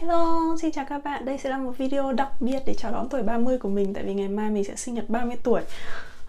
Hello, 0.00 0.56
xin 0.62 0.72
chào 0.72 0.84
các 0.88 1.04
bạn. 1.04 1.24
Đây 1.24 1.38
sẽ 1.38 1.50
là 1.50 1.58
một 1.58 1.72
video 1.78 2.12
đặc 2.12 2.28
biệt 2.40 2.58
để 2.66 2.74
chào 2.74 2.92
đón 2.92 3.08
tuổi 3.08 3.22
30 3.22 3.58
của 3.58 3.68
mình 3.68 3.94
tại 3.94 4.04
vì 4.04 4.14
ngày 4.14 4.28
mai 4.28 4.50
mình 4.50 4.64
sẽ 4.64 4.76
sinh 4.76 4.94
nhật 4.94 5.04
30 5.08 5.36
tuổi. 5.42 5.62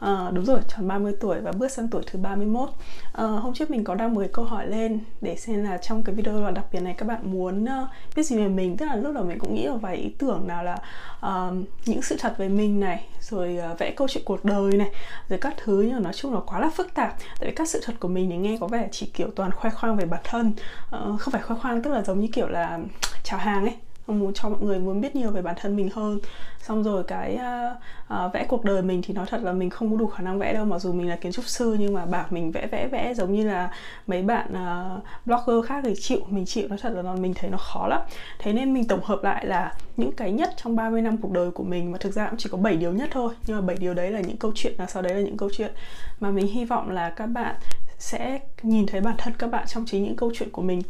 À, 0.01 0.31
đúng 0.33 0.45
rồi, 0.45 0.59
tròn 0.67 0.87
30 0.87 1.13
tuổi 1.19 1.39
và 1.39 1.51
bước 1.51 1.71
sang 1.71 1.87
tuổi 1.87 2.03
thứ 2.05 2.19
31 2.19 2.69
à, 2.69 2.73
ờ, 3.13 3.27
Hôm 3.27 3.53
trước 3.53 3.71
mình 3.71 3.83
có 3.83 3.95
đăng 3.95 4.13
một 4.13 4.23
câu 4.33 4.45
hỏi 4.45 4.67
lên 4.67 4.99
để 5.21 5.35
xem 5.35 5.63
là 5.63 5.77
trong 5.77 6.03
cái 6.03 6.15
video 6.15 6.51
đặc 6.51 6.65
biệt 6.71 6.79
này 6.79 6.95
các 6.97 7.07
bạn 7.07 7.31
muốn 7.31 7.63
uh, 7.63 7.89
biết 8.15 8.23
gì 8.23 8.37
về 8.37 8.47
mình. 8.47 8.77
Tức 8.77 8.85
là 8.85 8.95
lúc 8.95 9.15
đầu 9.15 9.23
mình 9.23 9.39
cũng 9.39 9.55
nghĩ 9.55 9.67
vào 9.67 9.77
vài 9.77 9.95
ý 9.95 10.09
tưởng 10.17 10.47
nào 10.47 10.63
là 10.63 10.77
uh, 11.25 11.53
những 11.85 12.01
sự 12.01 12.15
thật 12.19 12.35
về 12.37 12.49
mình 12.49 12.79
này 12.79 13.05
Rồi 13.19 13.59
uh, 13.71 13.79
vẽ 13.79 13.93
câu 13.97 14.07
chuyện 14.07 14.23
cuộc 14.25 14.45
đời 14.45 14.71
này 14.71 14.91
Rồi 15.29 15.39
các 15.39 15.53
thứ 15.63 15.81
nhưng 15.81 15.93
mà 15.93 15.99
nói 15.99 16.13
chung 16.13 16.33
là 16.33 16.39
quá 16.45 16.59
là 16.59 16.69
phức 16.69 16.93
tạp. 16.93 17.15
Tại 17.39 17.49
vì 17.49 17.55
các 17.55 17.69
sự 17.69 17.81
thật 17.85 17.93
của 17.99 18.07
mình 18.07 18.29
thì 18.29 18.37
nghe 18.37 18.57
có 18.61 18.67
vẻ 18.67 18.87
chỉ 18.91 19.05
kiểu 19.05 19.27
toàn 19.35 19.51
khoe 19.51 19.69
khoang 19.69 19.95
về 19.95 20.05
bản 20.05 20.21
thân. 20.23 20.53
Uh, 20.95 21.21
Không 21.21 21.31
phải 21.31 21.41
khoe 21.41 21.55
khoang 21.61 21.81
tức 21.81 21.91
là 21.91 22.01
giống 22.01 22.19
như 22.19 22.27
kiểu 22.33 22.47
là 22.47 22.79
chào 23.23 23.39
hàng 23.39 23.61
ấy 23.61 23.75
muốn 24.19 24.33
cho 24.33 24.49
mọi 24.49 24.61
người 24.61 24.79
muốn 24.79 25.01
biết 25.01 25.15
nhiều 25.15 25.31
về 25.31 25.41
bản 25.41 25.55
thân 25.61 25.75
mình 25.75 25.89
hơn. 25.93 26.19
Xong 26.61 26.83
rồi 26.83 27.03
cái 27.03 27.35
uh, 27.35 27.77
uh, 28.13 28.33
vẽ 28.33 28.45
cuộc 28.47 28.65
đời 28.65 28.81
mình 28.81 29.01
thì 29.01 29.13
nói 29.13 29.25
thật 29.29 29.41
là 29.43 29.53
mình 29.53 29.69
không 29.69 29.91
có 29.91 29.97
đủ 29.97 30.07
khả 30.07 30.23
năng 30.23 30.39
vẽ 30.39 30.53
đâu. 30.53 30.65
Mặc 30.65 30.79
dù 30.79 30.93
mình 30.93 31.09
là 31.09 31.15
kiến 31.15 31.31
trúc 31.31 31.45
sư 31.45 31.75
nhưng 31.79 31.93
mà 31.93 32.05
bảo 32.05 32.25
mình 32.29 32.51
vẽ 32.51 32.67
vẽ 32.67 32.87
vẽ 32.87 33.13
giống 33.13 33.33
như 33.33 33.47
là 33.47 33.71
mấy 34.07 34.21
bạn 34.21 34.47
uh, 34.51 35.03
blogger 35.25 35.65
khác 35.65 35.81
thì 35.83 35.93
chịu 35.99 36.19
mình 36.29 36.45
chịu. 36.45 36.67
Nói 36.67 36.77
thật 36.81 36.93
là 36.95 37.13
mình 37.13 37.33
thấy 37.33 37.49
nó 37.49 37.57
khó 37.57 37.87
lắm. 37.87 38.01
Thế 38.39 38.53
nên 38.53 38.73
mình 38.73 38.87
tổng 38.87 39.03
hợp 39.03 39.23
lại 39.23 39.45
là 39.45 39.73
những 39.97 40.11
cái 40.11 40.31
nhất 40.31 40.53
trong 40.63 40.75
30 40.75 41.01
năm 41.01 41.17
cuộc 41.17 41.31
đời 41.31 41.51
của 41.51 41.63
mình 41.63 41.91
mà 41.91 41.97
thực 41.97 42.13
ra 42.13 42.27
cũng 42.29 42.39
chỉ 42.39 42.49
có 42.51 42.57
7 42.57 42.75
điều 42.75 42.93
nhất 42.93 43.09
thôi. 43.11 43.33
Nhưng 43.47 43.55
mà 43.57 43.61
7 43.61 43.75
điều 43.79 43.93
đấy 43.93 44.11
là 44.11 44.19
những 44.19 44.37
câu 44.37 44.51
chuyện 44.55 44.73
là 44.77 44.85
sau 44.85 45.01
đấy 45.01 45.13
là 45.13 45.21
những 45.21 45.37
câu 45.37 45.49
chuyện 45.57 45.71
mà 46.19 46.31
mình 46.31 46.47
hy 46.47 46.65
vọng 46.65 46.89
là 46.89 47.09
các 47.09 47.25
bạn 47.25 47.55
sẽ 47.97 48.39
nhìn 48.61 48.85
thấy 48.87 49.01
bản 49.01 49.15
thân 49.17 49.33
các 49.37 49.47
bạn 49.47 49.67
trong 49.67 49.85
chính 49.85 50.03
những 50.03 50.15
câu 50.15 50.31
chuyện 50.35 50.49
của 50.51 50.61
mình 50.61 50.81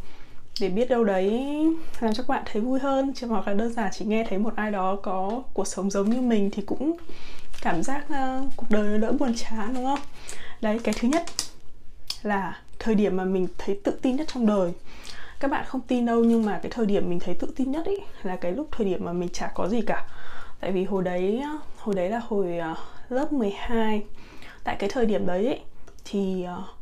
để 0.62 0.68
biết 0.68 0.88
đâu 0.88 1.04
đấy 1.04 1.30
làm 2.00 2.14
cho 2.14 2.22
các 2.22 2.28
bạn 2.28 2.42
thấy 2.46 2.62
vui 2.62 2.80
hơn. 2.80 3.12
Chứ 3.14 3.26
hoặc 3.26 3.48
là 3.48 3.54
đơn 3.54 3.72
giản 3.72 3.90
chỉ 3.92 4.04
nghe 4.04 4.26
thấy 4.28 4.38
một 4.38 4.56
ai 4.56 4.70
đó 4.70 4.96
có 5.02 5.42
cuộc 5.54 5.66
sống 5.66 5.90
giống 5.90 6.10
như 6.10 6.20
mình 6.20 6.50
thì 6.50 6.62
cũng 6.66 6.96
cảm 7.62 7.82
giác 7.82 8.04
uh, 8.04 8.52
cuộc 8.56 8.66
đời 8.70 8.88
nó 8.88 8.98
đỡ 8.98 9.12
buồn 9.12 9.34
chán 9.36 9.74
đúng 9.74 9.84
không? 9.84 9.98
Đấy 10.60 10.78
cái 10.84 10.94
thứ 11.00 11.08
nhất 11.08 11.24
là 12.22 12.60
thời 12.78 12.94
điểm 12.94 13.16
mà 13.16 13.24
mình 13.24 13.46
thấy 13.58 13.80
tự 13.84 13.98
tin 14.02 14.16
nhất 14.16 14.26
trong 14.32 14.46
đời. 14.46 14.72
Các 15.40 15.50
bạn 15.50 15.64
không 15.66 15.80
tin 15.80 16.06
đâu 16.06 16.24
nhưng 16.24 16.44
mà 16.44 16.58
cái 16.62 16.72
thời 16.74 16.86
điểm 16.86 17.10
mình 17.10 17.20
thấy 17.20 17.34
tự 17.34 17.52
tin 17.56 17.72
nhất 17.72 17.86
ý 17.86 17.96
là 18.22 18.36
cái 18.36 18.52
lúc 18.52 18.68
thời 18.72 18.86
điểm 18.86 19.04
mà 19.04 19.12
mình 19.12 19.28
chả 19.28 19.52
có 19.54 19.68
gì 19.68 19.80
cả. 19.86 20.06
Tại 20.60 20.72
vì 20.72 20.84
hồi 20.84 21.02
đấy 21.02 21.42
hồi 21.76 21.94
đấy 21.94 22.10
là 22.10 22.20
hồi 22.28 22.58
uh, 22.72 22.78
lớp 23.08 23.32
12 23.32 24.02
tại 24.64 24.76
cái 24.78 24.90
thời 24.92 25.06
điểm 25.06 25.26
đấy 25.26 25.46
ý, 25.46 25.60
thì 26.04 26.46
uh, 26.58 26.81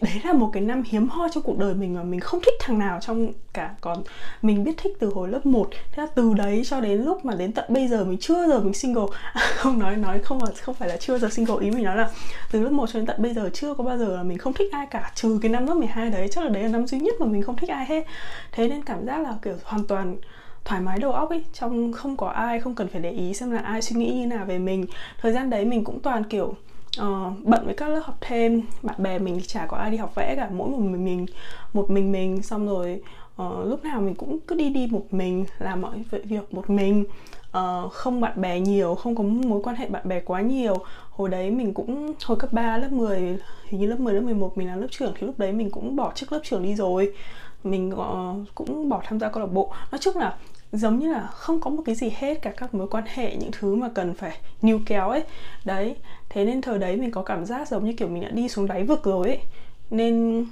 đấy 0.00 0.20
là 0.24 0.32
một 0.32 0.50
cái 0.52 0.62
năm 0.62 0.82
hiếm 0.86 1.08
hoi 1.08 1.28
trong 1.32 1.42
cuộc 1.42 1.58
đời 1.58 1.74
mình 1.74 1.94
mà 1.94 2.02
mình 2.02 2.20
không 2.20 2.40
thích 2.40 2.54
thằng 2.60 2.78
nào 2.78 2.98
trong 3.00 3.32
cả. 3.52 3.74
Còn 3.80 4.02
mình 4.42 4.64
biết 4.64 4.72
thích 4.76 4.96
từ 4.98 5.10
hồi 5.14 5.28
lớp 5.28 5.46
1 5.46 5.68
thế 5.72 6.02
là 6.02 6.06
từ 6.14 6.34
đấy 6.34 6.62
cho 6.64 6.80
đến 6.80 7.02
lúc 7.02 7.24
mà 7.24 7.34
đến 7.34 7.52
tận 7.52 7.64
bây 7.68 7.88
giờ 7.88 8.04
mình 8.04 8.18
chưa 8.18 8.48
giờ 8.48 8.60
mình 8.60 8.74
single. 8.74 9.06
À, 9.32 9.42
không 9.56 9.78
nói 9.78 9.96
nói 9.96 10.18
không 10.18 10.42
là 10.42 10.50
không 10.62 10.74
phải 10.74 10.88
là 10.88 10.96
chưa 10.96 11.18
giờ 11.18 11.28
single 11.28 11.56
ý 11.60 11.70
mình 11.70 11.84
nói 11.84 11.96
là 11.96 12.10
từ 12.52 12.62
lớp 12.62 12.70
1 12.70 12.86
cho 12.92 12.98
đến 12.98 13.06
tận 13.06 13.22
bây 13.22 13.34
giờ 13.34 13.50
chưa 13.52 13.74
có 13.74 13.84
bao 13.84 13.98
giờ 13.98 14.16
là 14.16 14.22
mình 14.22 14.38
không 14.38 14.52
thích 14.52 14.72
ai 14.72 14.86
cả 14.86 15.12
trừ 15.14 15.38
cái 15.42 15.50
năm 15.50 15.66
lớp 15.66 15.74
12 15.74 16.10
đấy. 16.10 16.28
Chắc 16.30 16.44
là 16.44 16.50
đấy 16.50 16.62
là 16.62 16.68
năm 16.68 16.86
duy 16.86 16.98
nhất 16.98 17.14
mà 17.20 17.26
mình 17.26 17.42
không 17.42 17.56
thích 17.56 17.70
ai 17.70 17.86
hết. 17.86 18.04
Thế 18.52 18.68
nên 18.68 18.82
cảm 18.82 19.06
giác 19.06 19.18
là 19.18 19.34
kiểu 19.42 19.54
hoàn 19.64 19.86
toàn 19.86 20.16
thoải 20.64 20.80
mái 20.80 20.98
đầu 20.98 21.12
óc 21.12 21.30
ấy 21.30 21.44
trong 21.52 21.92
không 21.92 22.16
có 22.16 22.28
ai 22.28 22.60
không 22.60 22.74
cần 22.74 22.88
phải 22.88 23.00
để 23.00 23.10
ý 23.10 23.34
xem 23.34 23.50
là 23.50 23.60
ai 23.60 23.82
suy 23.82 23.96
nghĩ 23.96 24.14
như 24.14 24.26
nào 24.26 24.44
về 24.44 24.58
mình. 24.58 24.86
Thời 25.20 25.32
gian 25.32 25.50
đấy 25.50 25.64
mình 25.64 25.84
cũng 25.84 26.00
toàn 26.00 26.24
kiểu 26.24 26.54
uh, 27.02 27.44
bận 27.44 27.64
với 27.64 27.74
các 27.74 27.88
lớp 27.88 28.00
học 28.04 28.16
thêm. 28.20 28.62
Bạn 28.82 29.02
bè 29.02 29.18
mình 29.18 29.40
chả 29.46 29.66
có 29.66 29.76
ai 29.76 29.90
đi 29.90 29.96
học 29.96 30.14
vẽ 30.14 30.36
cả. 30.36 30.48
Mỗi 30.52 30.68
một 30.68 30.78
mình 30.78 31.04
mình 31.04 31.26
một 31.72 31.90
mình 31.90 32.12
mình. 32.12 32.42
Xong 32.42 32.66
rồi 32.66 33.02
uh, 33.42 33.66
lúc 33.66 33.84
nào 33.84 34.00
mình 34.00 34.14
cũng 34.14 34.40
cứ 34.40 34.54
đi 34.54 34.70
đi 34.70 34.88
một 34.90 35.04
mình 35.10 35.44
làm 35.58 35.80
mọi 35.80 36.04
việc 36.24 36.54
một 36.54 36.70
mình. 36.70 37.04
Uh, 37.58 37.92
không 37.92 38.20
bạn 38.20 38.40
bè 38.40 38.60
nhiều 38.60 38.94
không 38.94 39.16
có 39.16 39.22
mối 39.22 39.60
quan 39.62 39.76
hệ 39.76 39.88
bạn 39.88 40.08
bè 40.08 40.20
quá 40.20 40.40
nhiều. 40.40 40.76
Hồi 41.10 41.28
đấy 41.28 41.50
mình 41.50 41.74
cũng 41.74 42.14
hồi 42.24 42.38
cấp 42.38 42.52
3 42.52 42.76
lớp 42.78 42.92
10 42.92 43.38
hình 43.66 43.80
như 43.80 43.86
lớp 43.86 44.00
10 44.00 44.14
lớp 44.14 44.20
11 44.20 44.58
mình 44.58 44.68
là 44.68 44.76
lớp 44.76 44.86
trưởng 44.90 45.12
thì 45.16 45.26
lúc 45.26 45.38
đấy 45.38 45.52
mình 45.52 45.70
cũng 45.70 45.96
bỏ 45.96 46.12
chức 46.14 46.32
lớp 46.32 46.40
trưởng 46.44 46.62
đi 46.62 46.74
rồi. 46.74 47.12
Mình 47.64 47.92
uh, 47.94 48.48
cũng 48.54 48.88
bỏ 48.88 49.02
tham 49.04 49.20
gia 49.20 49.28
câu 49.28 49.40
lạc 49.40 49.52
bộ. 49.52 49.72
Nói 49.92 49.98
chung 49.98 50.16
là 50.16 50.36
giống 50.76 50.98
như 50.98 51.12
là 51.12 51.26
không 51.26 51.60
có 51.60 51.70
một 51.70 51.82
cái 51.86 51.94
gì 51.94 52.12
hết 52.16 52.42
cả 52.42 52.50
các 52.56 52.74
mối 52.74 52.88
quan 52.88 53.04
hệ 53.06 53.36
những 53.36 53.50
thứ 53.52 53.74
mà 53.74 53.88
cần 53.94 54.14
phải 54.14 54.38
níu 54.62 54.80
kéo 54.86 55.08
ấy. 55.08 55.22
Đấy 55.64 55.96
thế 56.28 56.44
nên 56.44 56.60
thời 56.60 56.78
đấy 56.78 56.96
mình 56.96 57.10
có 57.10 57.22
cảm 57.22 57.44
giác 57.44 57.68
giống 57.68 57.84
như 57.84 57.92
kiểu 57.92 58.08
mình 58.08 58.22
đã 58.22 58.28
đi 58.28 58.48
xuống 58.48 58.66
đáy 58.66 58.84
vực 58.84 59.04
rồi 59.04 59.28
ấy. 59.28 59.40
Nên 59.90 60.46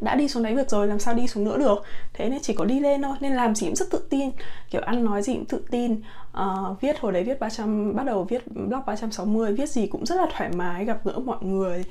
đã 0.00 0.14
đi 0.14 0.28
xuống 0.28 0.42
đáy 0.42 0.54
vực 0.54 0.70
rồi 0.70 0.86
làm 0.86 0.98
sao 0.98 1.14
đi 1.14 1.26
xuống 1.26 1.44
nữa 1.44 1.58
được? 1.58 1.82
Thế 2.12 2.28
nên 2.28 2.40
chỉ 2.42 2.54
có 2.54 2.64
đi 2.64 2.80
lên 2.80 3.02
thôi 3.02 3.16
nên 3.20 3.32
làm 3.32 3.54
gì 3.54 3.66
cũng 3.66 3.76
rất 3.76 3.90
tự 3.90 4.06
tin. 4.10 4.30
Kiểu 4.70 4.82
ăn 4.82 5.04
nói 5.04 5.22
gì 5.22 5.34
cũng 5.34 5.44
tự 5.44 5.64
tin. 5.70 6.00
Uh, 6.40 6.80
viết 6.80 7.00
hồi 7.00 7.12
đấy 7.12 7.24
viết 7.24 7.40
300 7.40 7.96
bắt 7.96 8.06
đầu 8.06 8.24
viết 8.24 8.46
blog 8.46 8.80
360 8.86 9.52
viết 9.52 9.68
gì 9.68 9.86
cũng 9.86 10.06
rất 10.06 10.16
là 10.16 10.26
thoải 10.36 10.50
mái 10.50 10.84
gặp 10.84 10.98
gỡ 11.04 11.18
mọi 11.18 11.44
người 11.44 11.84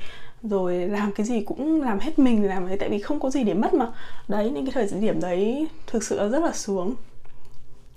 rồi 0.43 0.87
làm 0.87 1.11
cái 1.11 1.25
gì 1.25 1.41
cũng 1.41 1.81
làm 1.81 1.99
hết 1.99 2.19
mình, 2.19 2.47
làm 2.47 2.65
ấy, 2.65 2.77
tại 2.77 2.89
vì 2.89 2.99
không 2.99 3.19
có 3.19 3.29
gì 3.29 3.43
để 3.43 3.53
mất 3.53 3.73
mà. 3.73 3.87
Đấy 4.27 4.51
nên 4.51 4.65
cái 4.65 4.71
thời 4.89 4.99
điểm 4.99 5.21
đấy 5.21 5.67
thực 5.87 6.03
sự 6.03 6.19
là 6.19 6.27
rất 6.27 6.43
là 6.43 6.51
xuống. 6.51 6.95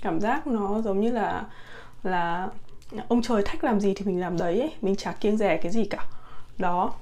Cảm 0.02 0.20
giác 0.20 0.46
nó 0.46 0.80
giống 0.82 1.00
như 1.00 1.10
là 1.10 1.44
là 2.02 2.48
ông 3.08 3.22
trời 3.22 3.42
thách 3.42 3.64
làm 3.64 3.80
gì 3.80 3.94
thì 3.96 4.04
mình 4.06 4.20
làm 4.20 4.38
đấy 4.38 4.60
ấy. 4.60 4.70
mình 4.80 4.96
chả 4.96 5.12
kiêng 5.12 5.36
rẻ 5.36 5.56
cái 5.56 5.72
gì 5.72 5.84
cả. 5.84 6.06
Đó. 6.58 6.92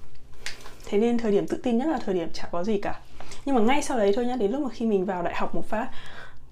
Thế 0.86 0.98
nên 0.98 1.18
thời 1.18 1.32
điểm 1.32 1.46
tự 1.46 1.56
tin 1.62 1.78
nhất 1.78 1.88
là 1.88 1.98
thời 1.98 2.14
điểm 2.14 2.28
chả 2.32 2.48
có 2.52 2.64
gì 2.64 2.78
cả. 2.78 3.00
Nhưng 3.44 3.54
mà 3.54 3.60
ngay 3.62 3.82
sau 3.82 3.98
đấy 3.98 4.12
thôi 4.16 4.26
nhá, 4.26 4.36
đến 4.36 4.52
lúc 4.52 4.60
mà 4.62 4.68
khi 4.72 4.86
mình 4.86 5.04
vào 5.04 5.22
đại 5.22 5.34
học 5.34 5.54
một 5.54 5.68
phát 5.68 5.88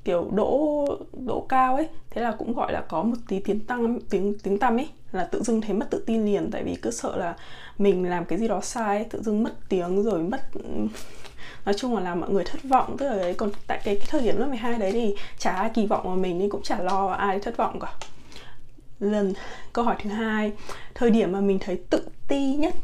kiểu 0.05 0.29
đỗ 0.33 0.87
đỗ 1.13 1.47
cao 1.49 1.75
ấy 1.75 1.89
thế 2.11 2.23
là 2.23 2.33
cũng 2.39 2.55
gọi 2.55 2.73
là 2.73 2.81
có 2.89 3.03
một 3.03 3.17
tí 3.29 3.41
tiếng 3.41 3.61
tăng 3.61 4.01
tiếng 4.11 4.39
tiếng 4.43 4.59
tăm 4.59 4.77
ấy 4.77 4.89
là 5.13 5.25
tự 5.25 5.43
dưng 5.43 5.61
thấy 5.61 5.73
mất 5.73 5.91
tự 5.91 6.03
tin 6.07 6.25
liền 6.25 6.51
tại 6.51 6.65
vì 6.65 6.75
cứ 6.75 6.91
sợ 6.91 7.17
là 7.17 7.35
mình 7.79 8.11
làm 8.11 8.25
cái 8.25 8.39
gì 8.39 8.49
đó 8.49 8.61
sai 8.61 8.97
ấy, 8.97 9.05
tự 9.05 9.23
dưng 9.23 9.43
mất 9.43 9.53
tiếng 9.69 10.03
rồi 10.03 10.23
mất 10.23 10.41
nói 11.65 11.75
chung 11.79 11.95
là 11.95 12.01
làm 12.01 12.21
mọi 12.21 12.31
người 12.31 12.45
thất 12.45 12.65
vọng. 12.65 12.97
Tức 12.99 13.09
là 13.09 13.17
đấy 13.17 13.35
còn 13.35 13.51
tại 13.67 13.81
cái, 13.85 13.97
cái 13.97 14.07
thời 14.11 14.21
điểm 14.21 14.39
lớp 14.39 14.47
12 14.47 14.79
đấy 14.79 14.93
thì 14.93 15.17
chả 15.39 15.51
ai 15.53 15.71
kỳ 15.75 15.87
vọng 15.87 16.07
vào 16.07 16.17
mình 16.17 16.39
nên 16.39 16.51
cũng 16.51 16.63
chả 16.63 16.79
lo 16.79 17.07
ai 17.07 17.41
thất 17.41 17.57
vọng 17.57 17.81
cả. 17.81 17.93
Lần 19.01 19.33
câu 19.73 19.85
hỏi 19.85 19.97
thứ 20.03 20.11
hai 20.11 20.53
thời 20.95 21.11
điểm 21.11 21.33
mà 21.33 21.41
mình 21.41 21.59
thấy 21.59 21.81
tự 21.91 22.09
ti 22.29 22.55
nhất 22.55 22.75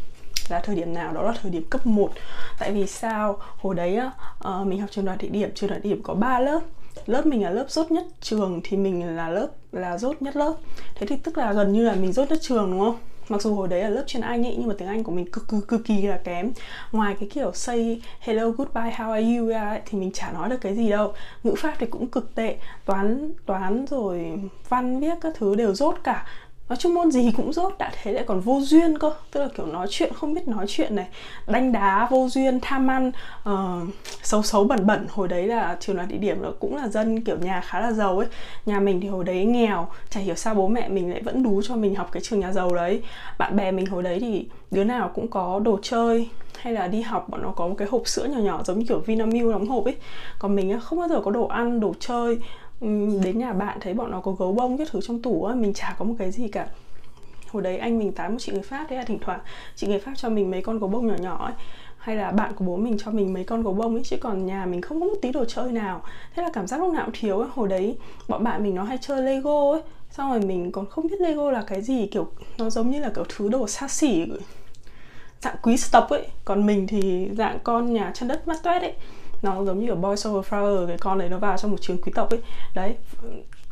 là 0.49 0.61
thời 0.61 0.77
điểm 0.77 0.95
nào? 0.95 1.13
Đó 1.13 1.23
là 1.23 1.33
thời 1.43 1.51
điểm 1.51 1.65
cấp 1.71 1.87
1 1.87 2.13
tại 2.59 2.73
vì 2.73 2.87
sao? 2.87 3.37
Hồi 3.41 3.75
đấy 3.75 3.99
uh, 3.99 4.67
mình 4.67 4.81
học 4.81 4.91
trường 4.93 5.05
đoàn 5.05 5.19
thị 5.19 5.29
điểm 5.29 5.51
trường 5.55 5.71
đoàn 5.71 5.83
thị 5.83 5.91
điểm 5.91 6.03
có 6.03 6.15
3 6.15 6.41
lớp 6.41 6.61
lớp 7.07 7.27
mình 7.27 7.43
là 7.43 7.51
lớp 7.51 7.65
rốt 7.69 7.91
nhất 7.91 8.05
trường 8.21 8.61
thì 8.65 8.77
mình 8.77 9.17
là 9.17 9.29
lớp 9.29 9.49
là 9.73 9.99
rốt 9.99 10.23
nhất 10.23 10.37
lớp. 10.37 10.55
Thế 10.95 11.07
thì 11.07 11.17
tức 11.17 11.39
là 11.39 11.53
gần 11.53 11.73
như 11.73 11.85
là 11.85 11.95
mình 11.95 12.13
rốt 12.13 12.31
nhất 12.31 12.39
trường 12.43 12.71
đúng 12.71 12.81
không? 12.81 12.97
Mặc 13.29 13.43
dù 13.43 13.55
hồi 13.55 13.69
đấy 13.69 13.83
là 13.83 13.89
lớp 13.89 14.05
chuyên 14.07 14.23
anh 14.23 14.47
ấy 14.47 14.57
nhưng 14.59 14.69
mà 14.69 14.75
tiếng 14.79 14.89
anh 14.89 15.05
của 15.05 15.13
mình 15.13 15.31
cực 15.31 15.49
cực 15.49 15.69
cực 15.69 15.85
kỳ 15.85 16.03
là 16.03 16.21
kém. 16.25 16.53
Ngoài 16.93 17.17
cái 17.21 17.29
kiểu 17.33 17.53
say 17.53 18.03
hello 18.21 18.51
goodbye 18.51 18.91
how 18.97 19.11
are 19.11 19.37
you? 19.37 19.53
ấy, 19.53 19.81
thì 19.87 19.99
mình 19.99 20.13
chả 20.13 20.33
nói 20.33 20.49
được 20.49 20.61
cái 20.61 20.77
gì 20.77 20.91
đâu. 20.91 21.13
Ngữ 21.43 21.55
pháp 21.59 21.75
thì 21.79 21.87
cũng 21.87 22.07
cực 22.07 22.35
tệ. 22.35 22.57
Toán 22.85 23.33
toán 23.47 23.87
rồi 23.87 24.33
văn 24.69 25.01
viết 25.01 25.15
các 25.21 25.33
thứ 25.39 25.55
đều 25.55 25.75
rốt 25.75 25.95
cả 26.05 26.27
nói 26.69 26.77
chung 26.77 26.95
môn 26.95 27.11
gì 27.11 27.33
cũng 27.37 27.53
dốt, 27.53 27.79
đã 27.79 27.93
thế 28.03 28.13
lại 28.13 28.25
còn 28.27 28.41
vô 28.41 28.61
duyên 28.63 28.99
cơ. 28.99 29.13
Tức 29.31 29.41
là 29.41 29.49
kiểu 29.57 29.67
nói 29.67 29.87
chuyện 29.91 30.13
không 30.15 30.35
biết 30.35 30.49
nói 30.49 30.65
chuyện 30.69 30.97
này. 30.97 31.07
Đánh 31.47 31.73
đá 31.73 32.09
vô 32.11 32.29
duyên 32.31 32.59
tham 32.63 32.91
ăn 32.91 33.13
uh, 33.51 33.89
xấu 34.23 34.43
xấu 34.43 34.65
bẩn 34.65 34.87
bẩn. 34.87 35.07
Hồi 35.11 35.29
đấy 35.29 35.47
là 35.47 35.77
trường 35.81 35.97
là 35.97 36.05
địa 36.05 36.17
điểm 36.17 36.43
là 36.43 36.49
cũng 36.61 36.77
là 36.77 36.89
dân 36.89 37.21
kiểu 37.21 37.37
nhà 37.39 37.61
khá 37.61 37.81
là 37.81 37.93
giàu 37.93 38.19
ấy. 38.19 38.29
Nhà 38.67 38.81
mình 38.81 39.01
thì 39.01 39.09
hồi 39.09 39.25
đấy 39.25 39.45
nghèo 39.45 39.89
chả 40.11 40.21
hiểu 40.21 40.35
sao 40.35 40.55
bố 40.55 40.69
mẹ 40.69 40.89
mình 40.89 41.11
lại 41.11 41.23
vẫn 41.23 41.43
đú 41.43 41.63
cho 41.63 41.77
mình 41.77 41.95
học 41.95 42.09
cái 42.13 42.23
trường 42.23 42.41
nhà 42.41 42.53
giàu 42.53 42.75
đấy. 42.75 43.03
Bạn 43.39 43.57
bè 43.57 43.73
mình 43.73 43.87
hồi 43.87 44.03
đấy 44.03 44.21
thì 44.21 44.47
đứa 44.71 44.85
nào 44.85 45.11
cũng 45.15 45.29
có 45.29 45.61
đồ 45.65 45.79
chơi 45.83 46.29
hay 46.59 46.73
là 46.73 46.87
đi 46.87 47.01
học 47.01 47.29
bọn 47.29 47.43
nó 47.43 47.51
có 47.51 47.69
một 47.69 47.75
cái 47.79 47.89
hộp 47.91 48.09
sữa 48.09 48.25
nhỏ 48.25 48.39
nhỏ 48.39 48.63
giống 48.65 48.79
như 48.79 48.85
kiểu 48.89 48.99
Vinamilk 48.99 49.53
đóng 49.53 49.69
hộp 49.69 49.85
ấy. 49.85 49.97
Còn 50.39 50.57
mình 50.57 50.81
không 50.81 50.99
bao 50.99 51.09
giờ 51.09 51.21
có 51.25 51.31
đồ 51.31 51.47
ăn 51.47 51.81
đồ 51.81 51.95
chơi 52.01 52.39
đến 53.23 53.39
nhà 53.39 53.53
bạn 53.53 53.79
thấy 53.81 53.95
bọn 53.95 54.11
nó 54.11 54.21
có 54.21 54.33
gấu 54.33 54.53
bông 54.53 54.79
cái 54.79 54.87
thứ 54.91 55.01
trong 55.01 55.23
tủ 55.23 55.45
á, 55.45 55.55
mình 55.55 55.75
chả 55.75 55.95
có 55.99 56.05
một 56.05 56.15
cái 56.19 56.31
gì 56.31 56.49
cả. 56.49 56.69
Hồi 57.51 57.63
đấy 57.63 57.77
anh 57.77 57.99
mình 57.99 58.13
tán 58.13 58.33
một 58.33 58.39
chị 58.41 58.53
người 58.53 58.63
pháp 58.63 58.87
thế 58.89 58.97
là 58.97 59.05
thỉnh 59.05 59.19
thoảng 59.21 59.41
chị 59.77 59.87
người 59.87 59.99
pháp 59.99 60.13
cho 60.17 60.29
mình 60.29 60.51
mấy 60.51 60.63
con 60.63 60.79
gấu 60.79 60.89
bông 60.89 61.07
nhỏ 61.07 61.15
nhỏ 61.21 61.45
ấy. 61.45 61.55
Hay 61.99 62.17
là 62.17 62.31
bạn 62.31 62.53
của 62.55 62.65
bố 62.65 62.77
mình 62.77 62.99
cho 62.99 63.11
mình 63.11 63.35
mấy 63.35 63.45
con 63.45 63.63
gấu 63.63 63.73
bông 63.75 63.95
ấy, 63.95 64.03
chứ 64.05 64.17
còn 64.21 64.47
nhà 64.47 64.67
mình 64.67 64.83
không 64.83 65.01
có 65.01 65.07
một 65.07 65.15
tí 65.23 65.33
đồ 65.33 65.45
chơi 65.45 65.73
nào. 65.73 66.03
Thế 66.35 66.43
là 66.43 66.51
cảm 66.53 66.67
giác 66.67 66.81
lúc 66.81 66.93
nào 66.93 67.05
cũng 67.05 67.15
thiếu 67.21 67.39
ấy. 67.39 67.49
Hồi 67.55 67.69
đấy 67.69 67.97
bọn 68.29 68.45
bạn 68.45 68.63
mình 68.63 68.75
nó 68.75 68.83
hay 68.85 68.99
chơi 69.01 69.23
lego 69.23 69.73
ấy. 69.73 69.83
Xong 70.11 70.31
rồi 70.31 70.41
mình 70.41 70.73
còn 70.73 70.87
không 70.87 71.07
biết 71.07 71.21
lego 71.21 71.51
là 71.51 71.65
cái 71.67 71.83
gì, 71.83 72.07
kiểu 72.07 72.29
nó 72.59 72.71
giống 72.71 72.91
như 72.91 73.01
là 73.01 73.11
kiểu 73.15 73.25
thứ 73.29 73.49
đồ 73.49 73.69
xa 73.69 73.89
xỉ, 73.89 74.25
dạng 75.41 75.57
quý 75.63 75.77
tộc 75.93 76.11
ấy. 76.11 76.27
Còn 76.45 76.67
mình 76.67 76.87
thì 76.87 77.29
dạng 77.37 77.59
con 77.65 77.95
nhà 77.95 78.11
chân 78.15 78.29
đất 78.29 78.49
mắt 78.49 78.63
toét 78.63 78.83
ấy 78.83 78.95
nó 79.43 79.65
giống 79.65 79.81
như 79.81 79.91
ở 79.91 79.95
Boys 79.95 80.29
Over 80.29 80.53
Flower, 80.53 80.87
cái 80.87 80.99
con 80.99 81.19
đấy 81.19 81.29
nó 81.29 81.39
vào 81.39 81.57
trong 81.57 81.71
một 81.71 81.79
trường 81.81 81.99
quý 82.03 82.13
tộc 82.15 82.31
ấy. 82.31 82.41
Đấy, 82.75 82.95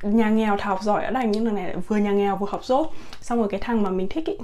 nhà 0.03 0.31
nghèo 0.31 0.57
thảo 0.57 0.75
học 0.75 0.83
giỏi 0.83 1.03
đã 1.03 1.11
đành, 1.11 1.31
nhưng 1.31 1.45
thằng 1.45 1.55
này 1.55 1.77
vừa 1.89 1.97
nhà 1.97 2.13
nghèo 2.13 2.37
vừa 2.37 2.47
học 2.51 2.65
dốt. 2.65 2.93
Xong 3.21 3.39
rồi 3.39 3.49
cái 3.51 3.61
thằng 3.61 3.83
mà 3.83 3.91
mình 3.91 4.09
thích 4.09 4.27
ý 4.27 4.37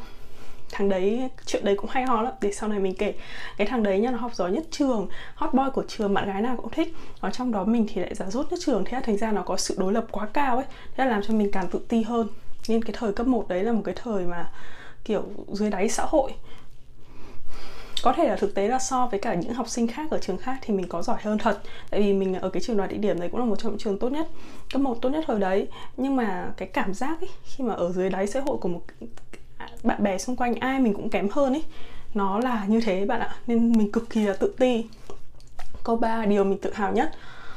thằng 0.72 0.88
đấy, 0.88 1.28
chuyện 1.46 1.64
đấy 1.64 1.76
cũng 1.76 1.90
hay 1.90 2.04
ho 2.04 2.22
lắm, 2.22 2.32
để 2.40 2.52
sau 2.52 2.68
này 2.68 2.78
mình 2.78 2.94
kể. 2.94 3.14
Cái 3.56 3.66
thằng 3.66 3.82
đấy 3.82 4.00
nhá, 4.00 4.10
nó 4.10 4.18
học 4.18 4.34
giỏi 4.34 4.50
nhất 4.50 4.64
trường, 4.70 5.08
hot 5.34 5.54
boy 5.54 5.62
của 5.74 5.84
trường 5.88 6.14
bạn 6.14 6.26
gái 6.26 6.42
nào 6.42 6.56
cũng 6.56 6.70
thích. 6.70 6.94
Ở 7.20 7.30
trong 7.30 7.52
đó 7.52 7.64
mình 7.64 7.86
thì 7.94 8.00
lại 8.00 8.14
giả 8.14 8.26
dốt 8.30 8.46
nhất 8.50 8.58
trường, 8.62 8.84
thế 8.84 8.92
là 8.92 9.00
thành 9.00 9.16
ra 9.16 9.32
nó 9.32 9.42
có 9.42 9.56
sự 9.56 9.74
đối 9.78 9.92
lập 9.92 10.06
quá 10.10 10.28
cao 10.32 10.56
ấy, 10.56 10.64
thế 10.96 11.04
là 11.04 11.10
làm 11.10 11.22
cho 11.22 11.34
mình 11.34 11.50
càng 11.52 11.68
tự 11.68 11.80
ti 11.88 12.02
hơn. 12.02 12.28
Nên 12.68 12.84
cái 12.84 12.96
thời 12.98 13.12
cấp 13.12 13.26
1 13.26 13.48
đấy 13.48 13.64
là 13.64 13.72
một 13.72 13.82
cái 13.84 13.94
thời 14.02 14.24
mà, 14.24 14.50
kiểu, 15.04 15.22
dưới 15.52 15.70
đáy 15.70 15.88
xã 15.88 16.04
hội 16.08 16.32
có 18.02 18.12
thể 18.12 18.28
là 18.28 18.36
thực 18.36 18.54
tế 18.54 18.68
là 18.68 18.78
so 18.78 19.06
với 19.06 19.20
cả 19.20 19.34
những 19.34 19.54
học 19.54 19.68
sinh 19.68 19.86
khác 19.86 20.10
ở 20.10 20.18
trường 20.18 20.38
khác 20.38 20.58
thì 20.62 20.74
mình 20.74 20.88
có 20.88 21.02
giỏi 21.02 21.18
hơn 21.22 21.38
thật. 21.38 21.58
Tại 21.90 22.02
vì 22.02 22.12
mình 22.12 22.34
ở 22.34 22.48
cái 22.50 22.62
trường 22.62 22.76
đoàn 22.76 22.88
địa 22.88 22.96
điểm 22.96 23.20
đấy 23.20 23.28
cũng 23.28 23.40
là 23.40 23.46
một 23.46 23.56
trong 23.58 23.72
những 23.72 23.78
trường 23.78 23.98
tốt 23.98 24.08
nhất 24.08 24.28
cấp 24.72 24.82
một 24.82 25.02
tốt 25.02 25.08
nhất 25.08 25.24
thời 25.26 25.40
đấy. 25.40 25.68
Nhưng 25.96 26.16
mà 26.16 26.52
cái 26.56 26.68
cảm 26.68 26.94
giác 26.94 27.20
ấy 27.20 27.30
khi 27.44 27.64
mà 27.64 27.74
ở 27.74 27.92
dưới 27.92 28.10
đáy 28.10 28.26
xã 28.26 28.40
hội 28.40 28.56
của 28.56 28.68
một 28.68 28.80
bạn 29.82 30.02
bè 30.02 30.18
xung 30.18 30.36
quanh 30.36 30.54
ai 30.54 30.80
mình 30.80 30.94
cũng 30.94 31.10
kém 31.10 31.28
hơn 31.28 31.52
ấy 31.52 31.64
nó 32.14 32.38
là 32.38 32.64
như 32.66 32.80
thế 32.80 33.06
bạn 33.06 33.20
ạ. 33.20 33.36
Nên 33.46 33.72
mình 33.72 33.92
cực 33.92 34.10
kỳ 34.10 34.24
là 34.24 34.32
tự 34.32 34.54
ti. 34.58 34.84
Câu 35.84 35.96
3 35.96 36.24
điều 36.24 36.44
mình 36.44 36.58
tự 36.58 36.72
hào 36.72 36.92
nhất. 36.92 37.12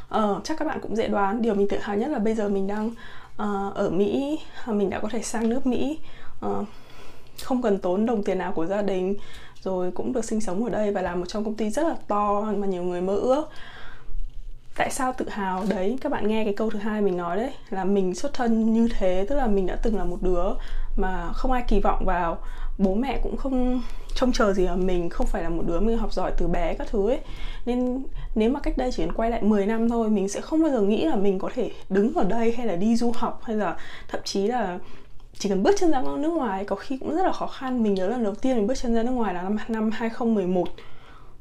Ờ, 0.09 0.41
chắc 0.43 0.57
các 0.57 0.65
bạn 0.65 0.79
cũng 0.81 0.95
dễ 0.95 1.07
đoán. 1.07 1.41
Điều 1.41 1.55
mình 1.55 1.67
tự 1.69 1.77
hào 1.77 1.95
nhất 1.95 2.07
là 2.07 2.19
bây 2.19 2.35
giờ 2.35 2.49
mình 2.49 2.67
đang 2.67 2.87
uh, 2.87 3.75
ở 3.75 3.89
Mỹ 3.89 4.39
mình 4.67 4.89
đã 4.89 4.99
có 4.99 5.09
thể 5.11 5.21
sang 5.21 5.49
nước 5.49 5.67
Mỹ. 5.67 5.99
Uh, 6.45 6.67
không 7.43 7.61
cần 7.61 7.77
tốn 7.77 8.05
đồng 8.05 8.23
tiền 8.23 8.37
nào 8.37 8.51
của 8.51 8.65
gia 8.65 8.81
đình 8.81 9.15
rồi 9.65 9.91
cũng 9.91 10.13
được 10.13 10.25
sinh 10.25 10.41
sống 10.41 10.63
ở 10.63 10.69
đây 10.69 10.91
và 10.91 11.01
làm 11.01 11.19
một 11.19 11.25
trong 11.27 11.45
công 11.45 11.55
ty 11.55 11.69
rất 11.69 11.83
là 11.83 11.95
to 12.07 12.41
mà 12.57 12.67
nhiều 12.67 12.83
người 12.83 13.01
mơ 13.01 13.15
ước. 13.15 13.49
Tại 14.77 14.89
sao 14.91 15.13
tự 15.17 15.29
hào? 15.29 15.63
Đấy, 15.69 15.97
các 16.01 16.11
bạn 16.11 16.27
nghe 16.27 16.43
cái 16.43 16.53
câu 16.53 16.69
thứ 16.69 16.79
hai 16.79 17.01
mình 17.01 17.17
nói 17.17 17.37
đấy, 17.37 17.51
là 17.69 17.83
mình 17.83 18.15
xuất 18.15 18.33
thân 18.33 18.73
như 18.73 18.89
thế, 18.97 19.25
tức 19.29 19.35
là 19.35 19.47
mình 19.47 19.65
đã 19.65 19.75
từng 19.75 19.97
là 19.97 20.03
một 20.03 20.17
đứa 20.21 20.43
mà 20.97 21.29
không 21.33 21.51
ai 21.51 21.63
kỳ 21.67 21.79
vọng 21.79 22.05
vào. 22.05 22.37
Bố 22.77 22.93
mẹ 22.95 23.19
cũng 23.23 23.37
không 23.37 23.81
trông 24.15 24.31
chờ 24.31 24.53
gì 24.53 24.65
ở 24.65 24.75
mình, 24.75 25.09
không 25.09 25.27
phải 25.27 25.43
là 25.43 25.49
một 25.49 25.63
đứa 25.67 25.79
mình 25.79 25.97
học 25.97 26.13
giỏi 26.13 26.31
từ 26.37 26.47
bé 26.47 26.73
các 26.73 26.87
thứ 26.91 27.09
ấy. 27.09 27.19
Nên 27.65 28.03
nếu 28.35 28.49
mà 28.49 28.59
cách 28.59 28.77
đây 28.77 28.91
chỉ 28.91 29.03
cần 29.03 29.15
quay 29.15 29.31
lại 29.31 29.41
10 29.41 29.65
năm 29.65 29.89
thôi, 29.89 30.09
mình 30.09 30.29
sẽ 30.29 30.41
không 30.41 30.61
bao 30.61 30.71
giờ 30.71 30.81
nghĩ 30.81 31.05
là 31.05 31.15
mình 31.15 31.39
có 31.39 31.49
thể 31.55 31.71
đứng 31.89 32.13
ở 32.13 32.23
đây 32.23 32.53
hay 32.57 32.67
là 32.67 32.75
đi 32.75 32.95
du 32.95 33.11
học 33.15 33.41
hay 33.43 33.55
là 33.55 33.77
thậm 34.07 34.21
chí 34.23 34.47
là 34.47 34.79
chỉ 35.39 35.49
cần 35.49 35.63
bước 35.63 35.75
chân 35.79 35.91
ra 35.91 36.01
nước 36.01 36.29
ngoài 36.29 36.65
có 36.65 36.75
khi 36.75 36.97
cũng 36.97 37.15
rất 37.15 37.25
là 37.25 37.31
khó 37.31 37.47
khăn. 37.47 37.83
Mình 37.83 37.93
nhớ 37.93 38.07
lần 38.07 38.23
đầu 38.23 38.35
tiên 38.35 38.55
mình 38.55 38.67
bước 38.67 38.75
chân 38.75 38.95
ra 38.95 39.03
nước 39.03 39.11
ngoài 39.11 39.33
là 39.33 39.41
năm 39.41 39.57
năm 39.67 39.91
2011 39.91 40.61
uh, 40.61 40.69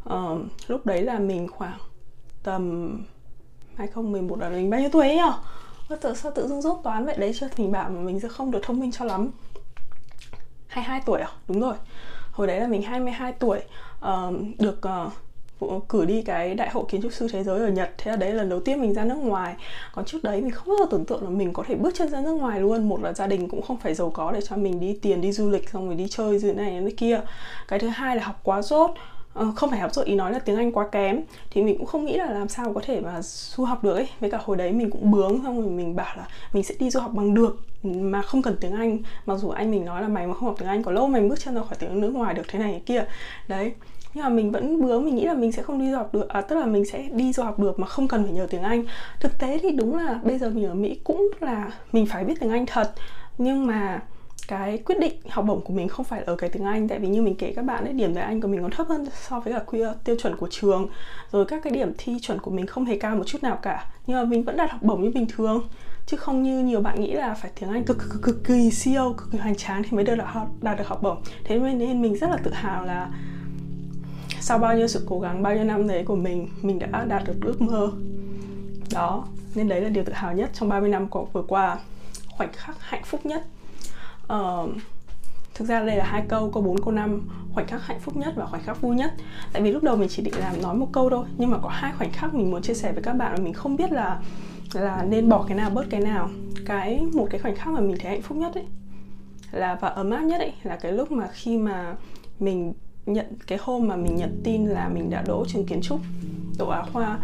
ờ, 0.05 0.39
lúc 0.67 0.87
đấy 0.87 1.03
là 1.03 1.19
mình 1.19 1.49
khoảng 1.49 1.79
tầm 2.43 2.99
2011 3.77 4.41
là 4.41 4.49
mình 4.49 4.71
bao 4.71 4.81
nhiêu 4.81 4.91
tuổi 4.93 5.09
ấy 5.09 5.17
nhở? 5.17 5.33
Tự 6.01 6.15
sao 6.15 6.33
tự 6.35 6.49
dưng 6.49 6.63
rốt 6.63 6.79
toán 6.85 7.07
vậy? 7.07 7.17
Đấy 7.19 7.33
chứ 7.41 7.49
mình 7.57 7.73
bảo 7.73 7.91
mà 7.91 8.01
mình 8.01 8.21
sẽ 8.21 8.29
không 8.29 8.51
được 8.51 8.61
thông 8.63 8.81
minh 8.81 8.93
cho 8.93 9.05
lắm. 9.05 9.31
22 10.67 11.03
tuổi 11.07 11.21
à? 11.21 11.29
Đúng 11.49 11.61
rồi. 11.61 11.75
Hồi 12.33 12.47
đấy 12.47 12.61
là 12.61 12.67
mình 12.67 12.83
22 12.83 13.33
tuổi. 13.33 13.61
Uh, 13.99 14.35
được 14.59 14.81
uh, 15.07 15.13
cử 15.89 16.05
đi 16.05 16.23
cái 16.23 16.55
đại 16.55 16.71
hội 16.71 16.85
kiến 16.89 17.03
trúc 17.03 17.13
sư 17.13 17.29
thế 17.33 17.45
giới 17.45 17.61
ở 17.61 17.69
Nhật. 17.69 17.91
Thế 17.99 18.11
là 18.11 18.17
đấy 18.17 18.31
là 18.31 18.37
lần 18.37 18.49
đầu 18.49 18.61
tiên 18.61 18.81
mình 18.81 18.95
ra 18.95 19.05
nước 19.05 19.15
ngoài. 19.15 19.55
Còn 19.93 20.05
trước 20.05 20.25
đấy 20.25 20.41
mình 20.41 20.51
không 20.51 20.69
bao 20.69 20.77
giờ 20.81 20.87
tưởng 20.91 21.05
tượng 21.05 21.25
là 21.25 21.31
mình 21.31 21.53
có 21.53 21.65
thể 21.67 21.75
bước 21.75 21.95
chân 21.95 22.09
ra 22.09 22.21
nước 22.21 22.33
ngoài 22.33 22.61
luôn. 22.61 22.89
Một 22.89 23.03
là 23.03 23.13
gia 23.13 23.27
đình 23.27 23.49
cũng 23.49 23.63
không 23.63 23.77
phải 23.77 23.95
giàu 23.95 24.11
có 24.11 24.33
để 24.33 24.41
cho 24.41 24.57
mình 24.57 24.81
đi 24.81 24.99
tiền, 25.03 25.21
đi 25.21 25.33
du 25.33 25.51
lịch, 25.51 25.69
xong 25.69 25.87
rồi 25.87 25.95
đi 25.95 26.07
chơi 26.11 26.39
dưới 26.39 26.55
này, 26.55 26.81
dưới 26.81 26.93
kia. 26.93 27.21
Cái 27.69 27.79
thứ 27.79 27.89
hai 27.89 28.17
là 28.17 28.23
học 28.23 28.41
quá 28.43 28.63
rốt. 28.63 28.91
Ờ, 29.35 29.53
không 29.57 29.71
phải 29.71 29.79
học 29.79 29.95
dốt 29.95 30.03
ý 30.03 30.15
nói 30.15 30.33
là 30.33 30.39
tiếng 30.39 30.57
Anh 30.57 30.73
quá 30.73 30.89
kém. 30.93 31.21
Thì 31.51 31.63
mình 31.63 31.79
cũng 31.79 31.87
không 31.87 32.05
nghĩ 32.05 32.17
là 32.17 32.31
làm 32.31 32.49
sao 32.49 32.73
có 32.73 32.81
thể 32.85 33.01
mà 33.01 33.23
du 33.23 33.65
học 33.65 33.85
được 33.85 33.95
ấy. 33.95 34.09
Với 34.21 34.31
cả 34.31 34.39
hồi 34.45 34.57
đấy 34.57 34.73
mình 34.73 34.91
cũng 34.91 35.11
bướng, 35.11 35.41
xong 35.43 35.61
rồi 35.61 35.71
mình 35.71 35.97
bảo 35.97 36.17
là 36.17 36.29
mình 36.53 36.63
sẽ 36.63 36.75
đi 36.79 36.91
du 36.91 37.01
học 37.01 37.11
bằng 37.15 37.35
được, 37.35 37.57
mà 37.83 38.23
không 38.23 38.43
cần 38.43 38.57
tiếng 38.61 38.73
Anh. 38.73 38.99
Mặc 39.27 39.37
dù 39.37 39.49
anh 39.49 39.71
mình 39.71 39.85
nói 39.85 40.03
là 40.03 40.09
mày 40.09 40.27
mà 40.27 40.35
không 40.35 40.45
học 40.45 40.55
tiếng 40.59 40.69
Anh 40.69 40.83
có 40.83 40.93
lâu 40.93 41.07
mày 41.07 41.23
bước 41.23 41.41
chân 41.41 41.55
ra 41.55 41.63
khỏi 41.63 41.77
tiếng 41.79 42.01
nước 42.01 42.15
ngoài 42.15 42.35
được, 42.35 42.43
thế 42.49 42.59
này 42.59 42.73
thế 42.73 42.81
kia. 42.87 43.05
Đấy 43.49 43.73
nhưng 44.15 44.25
mà 44.25 44.29
mình 44.29 44.53
vẫn 44.53 44.83
bướng 44.83 45.05
mình 45.05 45.15
nghĩ 45.15 45.25
là 45.25 45.35
mình 45.35 45.53
sẽ 45.53 45.63
không 45.63 45.79
đi 45.79 45.91
du 45.91 45.97
học 45.97 46.15
được 46.15 46.29
à, 46.29 46.41
tức 46.41 46.57
là 46.57 46.67
mình 46.67 46.85
sẽ 46.85 47.09
đi 47.13 47.33
du 47.33 47.43
học 47.43 47.59
được 47.59 47.79
mà 47.79 47.87
không 47.87 48.09
cần 48.09 48.25
phải 48.25 48.33
nhờ 48.33 48.47
tiếng 48.51 48.63
Anh. 48.63 48.85
Thực 49.21 49.39
tế 49.39 49.59
thì 49.63 49.71
đúng 49.71 49.97
là 49.97 50.21
bây 50.23 50.39
giờ 50.39 50.51
mình 50.51 50.67
ở 50.67 50.75
Mỹ 50.75 51.01
cũng 51.05 51.31
là 51.41 51.71
mình 51.93 52.07
phải 52.07 52.25
biết 52.25 52.35
tiếng 52.41 52.51
Anh 52.51 52.67
thật. 52.67 52.93
Nhưng 53.39 53.67
mà 53.67 54.03
cái 54.49 54.79
quyết 54.79 54.99
định 55.01 55.13
học 55.29 55.45
bổng 55.49 55.61
của 55.61 55.73
mình 55.73 55.89
không 55.89 56.05
phải 56.05 56.23
ở 56.23 56.37
cái 56.37 56.51
tiếng 56.51 56.65
Anh 56.65 56.89
tại 56.89 56.99
vì 56.99 57.09
như 57.09 57.23
mình 57.23 57.35
kể 57.35 57.53
các 57.57 57.65
bạn 57.65 57.85
ấy 57.85 57.93
điểm 57.93 58.15
tiếng 58.15 58.25
Anh 58.25 58.41
của 58.41 58.49
mình 58.49 58.63
còn 58.63 58.71
thấp 58.71 58.89
hơn 58.89 59.07
so 59.29 59.41
với 59.41 59.53
cả 59.53 59.61
quy 59.67 59.81
ờ, 59.81 59.95
tiêu 60.05 60.17
chuẩn 60.23 60.37
của 60.37 60.49
trường. 60.51 60.89
Rồi 61.33 61.45
các 61.45 61.63
cái 61.63 61.73
điểm 61.73 61.93
thi 61.99 62.17
chuẩn 62.23 62.39
của 62.39 62.51
mình 62.51 62.67
không 62.67 62.85
hề 62.85 62.99
cao 62.99 63.17
một 63.17 63.25
chút 63.27 63.43
nào 63.43 63.59
cả. 63.63 63.87
Nhưng 64.07 64.17
mà 64.17 64.25
mình 64.25 64.43
vẫn 64.43 64.57
đạt 64.57 64.71
học 64.71 64.83
bổng 64.83 65.03
như 65.03 65.11
bình 65.11 65.27
thường. 65.37 65.69
Chứ 66.07 66.17
không 66.17 66.43
như 66.43 66.59
nhiều 66.59 66.81
bạn 66.81 67.01
nghĩ 67.01 67.13
là 67.13 67.35
phải 67.35 67.51
tiếng 67.61 67.71
Anh 67.71 67.85
cực 67.85 67.99
cực, 67.99 68.23
cực 68.23 68.45
kỳ 68.45 68.71
siêu 68.71 69.15
cực 69.19 69.33
kỳ 69.33 69.39
hoành 69.39 69.57
tráng 69.57 69.83
thì 69.83 69.91
mới 69.91 70.05
được 70.05 70.15
là 70.15 70.47
đạt 70.63 70.79
được 70.79 70.87
học 70.87 71.03
bổng. 71.03 71.23
Thế 71.45 71.59
nên 71.59 72.03
mình 72.03 72.19
rất 72.19 72.31
là 72.31 72.37
tự 72.37 72.51
hào 72.53 72.85
là 72.85 73.11
sau 74.45 74.59
bao 74.59 74.77
nhiêu 74.77 74.89
sự 74.89 75.05
cố 75.09 75.21
gắng 75.21 75.43
bao 75.43 75.55
nhiêu 75.55 75.65
năm 75.65 75.89
đấy 75.89 76.05
của 76.05 76.17
mình 76.17 76.49
mình 76.63 76.79
đã 76.79 77.05
đạt 77.05 77.23
được 77.25 77.35
ước 77.43 77.61
mơ. 77.61 77.93
Đó 78.93 79.27
nên 79.55 79.69
đấy 79.69 79.81
là 79.81 79.89
điều 79.89 80.05
tự 80.05 80.13
hào 80.13 80.33
nhất 80.33 80.51
trong 80.55 80.69
30 80.69 80.89
năm 80.89 81.09
vừa 81.33 81.43
qua. 81.43 81.79
Khoảnh 82.29 82.53
khắc 82.53 82.77
hạnh 82.81 83.03
phúc 83.05 83.27
nhất. 83.27 83.45
Uh, 84.33 84.71
thực 85.55 85.65
ra 85.69 85.83
đây 85.83 85.97
là 85.97 86.05
hai 86.05 86.25
câu 86.29 86.51
câu 86.51 86.63
4 86.63 86.83
câu 86.83 86.93
5 86.93 87.29
khoảnh 87.55 87.67
khắc 87.67 87.87
hạnh 87.87 88.01
phúc 88.01 88.17
nhất 88.17 88.35
và 88.37 88.47
khoảnh 88.47 88.63
khắc 88.63 88.81
vui 88.81 88.97
nhất. 88.97 89.13
Tại 89.53 89.63
vì 89.63 89.73
lúc 89.73 89.83
đầu 89.83 89.97
mình 89.97 90.09
chỉ 90.09 90.23
định 90.23 90.35
làm 90.39 90.63
nói 90.63 90.75
một 90.75 90.89
câu 90.93 91.11
thôi 91.11 91.27
nhưng 91.39 91.51
mà 91.51 91.59
có 91.63 91.69
hai 91.69 91.93
khoảnh 91.99 92.13
khắc 92.13 92.35
mình 92.35 92.51
muốn 92.51 92.63
chia 92.63 92.75
sẻ 92.75 92.93
với 92.93 93.03
các 93.03 93.13
bạn 93.13 93.35
và 93.37 93.45
mình 93.45 93.53
không 93.53 93.77
biết 93.77 93.93
là 93.93 94.21
là 94.73 95.05
nên 95.09 95.29
bỏ 95.29 95.45
cái 95.49 95.57
nào 95.57 95.71
bớt 95.71 95.85
cái 95.91 96.01
nào. 96.01 96.31
Cái 96.67 97.07
một 97.13 97.27
cái 97.31 97.41
khoảnh 97.41 97.57
khắc 97.57 97.69
mà 97.75 97.81
mình 97.81 97.97
thấy 98.01 98.11
hạnh 98.11 98.23
phúc 98.23 98.39
nhất 98.39 98.55
ấy 98.55 98.65
là 99.51 99.75
và 99.81 99.89
ấm 99.89 100.11
áp 100.11 100.23
nhất 100.23 100.41
ấy 100.41 100.53
là 100.63 100.77
cái 100.77 100.93
lúc 100.93 101.13
mà 101.13 101.29
khi 101.33 101.57
mà 101.57 101.97
mình 102.39 102.75
nhận 103.07 103.27
cái 103.47 103.59
hôm 103.63 103.89
mà 103.89 103.97
mình 103.97 104.17
nhận 104.17 104.41
tin 104.45 104.67
là 104.67 104.89
mình 104.89 105.11
đã 105.11 105.23
đỗ 105.27 105.45
trường 105.49 105.67
kiến 105.67 105.81
trúc 105.83 106.01
đỗ 106.59 106.69
á 106.69 106.83
khoa 106.93 107.19